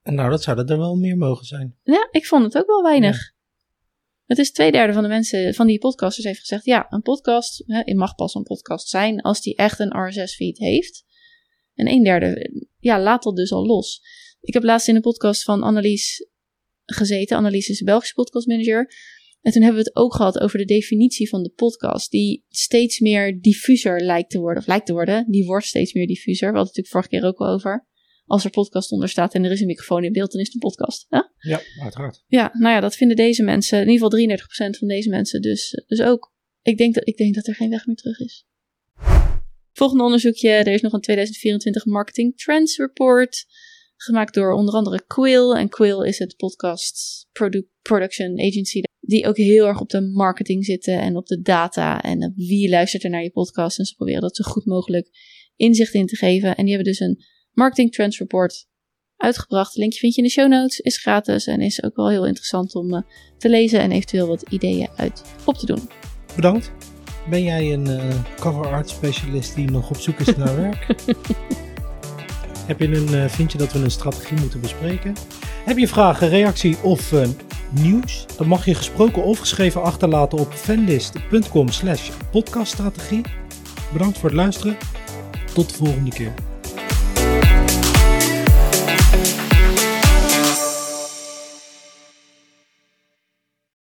Nou, 0.03 0.29
dat 0.29 0.43
zou 0.43 0.59
er 0.59 0.77
wel 0.77 0.95
meer 0.95 1.17
mogen 1.17 1.45
zijn. 1.45 1.77
Ja, 1.83 2.07
ik 2.11 2.25
vond 2.25 2.43
het 2.43 2.57
ook 2.57 2.67
wel 2.67 2.83
weinig. 2.83 3.33
Het 4.25 4.37
is 4.37 4.51
twee 4.51 4.71
derde 4.71 4.93
van 4.93 5.03
de 5.03 5.09
mensen, 5.09 5.53
van 5.53 5.67
die 5.67 5.77
podcasters 5.77 6.25
heeft 6.25 6.39
gezegd: 6.39 6.65
ja, 6.65 6.85
een 6.89 7.01
podcast, 7.01 7.63
hè, 7.65 7.93
mag 7.93 8.15
pas 8.15 8.35
een 8.35 8.43
podcast 8.43 8.87
zijn 8.87 9.21
als 9.21 9.41
die 9.41 9.55
echt 9.55 9.79
een 9.79 10.07
RSS-feed 10.07 10.57
heeft. 10.57 11.05
En 11.73 11.87
een 11.87 12.03
derde, 12.03 12.51
ja, 12.79 13.01
laat 13.01 13.23
dat 13.23 13.35
dus 13.35 13.51
al 13.51 13.65
los. 13.65 14.01
Ik 14.41 14.53
heb 14.53 14.63
laatst 14.63 14.87
in 14.87 14.95
een 14.95 15.01
podcast 15.01 15.43
van 15.43 15.63
Annelies 15.63 16.27
gezeten. 16.85 17.37
Annelies 17.37 17.69
is 17.69 17.77
de 17.77 17.85
Belgische 17.85 18.13
podcastmanager. 18.13 18.91
En 19.47 19.53
toen 19.53 19.61
hebben 19.61 19.83
we 19.83 19.87
het 19.87 19.97
ook 19.97 20.15
gehad 20.15 20.39
over 20.39 20.57
de 20.57 20.65
definitie 20.65 21.29
van 21.29 21.43
de 21.43 21.49
podcast, 21.49 22.11
die 22.11 22.45
steeds 22.49 22.99
meer 22.99 23.41
diffuser 23.41 24.01
lijkt 24.01 24.29
te 24.29 24.39
worden. 24.39 24.61
Of 24.61 24.67
lijkt 24.67 24.85
te 24.85 24.93
worden, 24.93 25.25
die 25.31 25.45
wordt 25.45 25.65
steeds 25.65 25.93
meer 25.93 26.07
diffuser. 26.07 26.51
We 26.51 26.57
hadden 26.57 26.73
het 26.73 26.75
natuurlijk 26.75 27.07
vorige 27.07 27.09
keer 27.09 27.23
ook 27.23 27.47
al 27.47 27.53
over. 27.53 27.87
Als 28.25 28.43
er 28.43 28.49
podcast 28.49 28.91
onder 28.91 29.09
staat 29.09 29.33
en 29.33 29.43
er 29.43 29.51
is 29.51 29.59
een 29.59 29.67
microfoon 29.67 30.03
in 30.03 30.11
beeld, 30.11 30.31
dan 30.31 30.41
is 30.41 30.45
het 30.45 30.55
een 30.55 30.69
podcast. 30.69 31.05
Ja, 31.09 31.31
ja 31.37 31.61
uiteraard. 31.81 32.23
Ja, 32.27 32.49
nou 32.53 32.73
ja, 32.75 32.79
dat 32.79 32.95
vinden 32.95 33.17
deze 33.17 33.43
mensen, 33.43 33.81
in 33.81 33.89
ieder 33.89 34.09
geval 34.09 34.37
33% 34.73 34.77
van 34.77 34.87
deze 34.87 35.09
mensen 35.09 35.41
dus, 35.41 35.83
dus 35.87 36.01
ook. 36.01 36.33
Ik 36.61 36.77
denk, 36.77 36.93
dat, 36.93 37.07
ik 37.07 37.17
denk 37.17 37.35
dat 37.35 37.47
er 37.47 37.55
geen 37.55 37.69
weg 37.69 37.85
meer 37.85 37.95
terug 37.95 38.19
is. 38.19 38.45
Volgende 39.71 40.03
onderzoekje, 40.03 40.49
er 40.49 40.73
is 40.73 40.81
nog 40.81 40.93
een 40.93 41.01
2024 41.01 41.85
Marketing 41.85 42.37
Trends 42.37 42.77
Report. 42.77 43.45
Gemaakt 43.95 44.33
door 44.33 44.51
onder 44.51 44.73
andere 44.73 45.03
Quill. 45.05 45.51
En 45.51 45.69
Quill 45.69 46.07
is 46.07 46.19
het 46.19 46.35
podcast 46.35 47.27
production 47.81 48.39
agency. 48.39 48.81
Die 49.07 49.27
ook 49.27 49.37
heel 49.37 49.65
erg 49.65 49.81
op 49.81 49.89
de 49.89 50.01
marketing 50.01 50.65
zitten 50.65 50.99
en 50.99 51.15
op 51.15 51.27
de 51.27 51.41
data. 51.41 52.01
En 52.01 52.33
wie 52.35 52.69
luistert 52.69 53.03
er 53.03 53.09
naar 53.09 53.23
je 53.23 53.31
podcast. 53.31 53.79
En 53.79 53.85
ze 53.85 53.95
proberen 53.95 54.21
dat 54.21 54.35
zo 54.35 54.43
goed 54.43 54.65
mogelijk 54.65 55.09
inzicht 55.55 55.93
in 55.93 56.05
te 56.05 56.15
geven. 56.15 56.55
En 56.55 56.65
die 56.65 56.73
hebben 56.73 56.91
dus 56.91 56.99
een 56.99 57.23
Marketing 57.51 57.91
Trends 57.91 58.19
Report 58.19 58.67
uitgebracht. 59.17 59.75
Linkje 59.75 59.99
vind 59.99 60.15
je 60.15 60.21
in 60.21 60.27
de 60.27 60.33
show 60.33 60.49
notes. 60.49 60.79
Is 60.79 60.97
gratis 60.97 61.47
en 61.47 61.61
is 61.61 61.83
ook 61.83 61.95
wel 61.95 62.09
heel 62.09 62.25
interessant 62.25 62.75
om 62.75 62.93
uh, 62.93 63.01
te 63.37 63.49
lezen. 63.49 63.79
En 63.79 63.91
eventueel 63.91 64.27
wat 64.27 64.41
ideeën 64.49 64.89
uit 64.95 65.21
op 65.45 65.55
te 65.55 65.65
doen. 65.65 65.89
Bedankt. 66.35 66.71
Ben 67.29 67.43
jij 67.43 67.73
een 67.73 67.87
uh, 67.89 68.23
cover 68.39 68.67
art 68.67 68.89
specialist 68.89 69.55
die 69.55 69.71
nog 69.71 69.89
op 69.89 69.97
zoek 69.97 70.19
is 70.19 70.35
naar 70.35 70.55
werk? 70.61 70.85
Heb 72.67 72.79
je 72.79 72.87
een, 72.87 73.11
uh, 73.11 73.27
vind 73.27 73.51
je 73.51 73.57
dat 73.57 73.73
we 73.73 73.79
een 73.79 73.91
strategie 73.91 74.39
moeten 74.39 74.61
bespreken? 74.61 75.15
Heb 75.65 75.77
je 75.77 75.87
vragen, 75.87 76.29
reactie 76.29 76.77
of 76.83 77.11
uh, 77.11 77.27
nieuws? 77.71 78.25
Dan 78.37 78.47
mag 78.47 78.65
je 78.65 78.75
gesproken 78.75 79.23
of 79.23 79.39
geschreven 79.39 79.83
achterlaten 79.83 80.37
op 80.37 80.53
fanlist.com 80.53 81.69
slash 81.69 82.11
podcaststrategie. 82.31 83.21
Bedankt 83.91 84.17
voor 84.17 84.29
het 84.29 84.37
luisteren. 84.37 84.77
Tot 85.53 85.69
de 85.69 85.75
volgende 85.75 86.09
keer. 86.09 86.33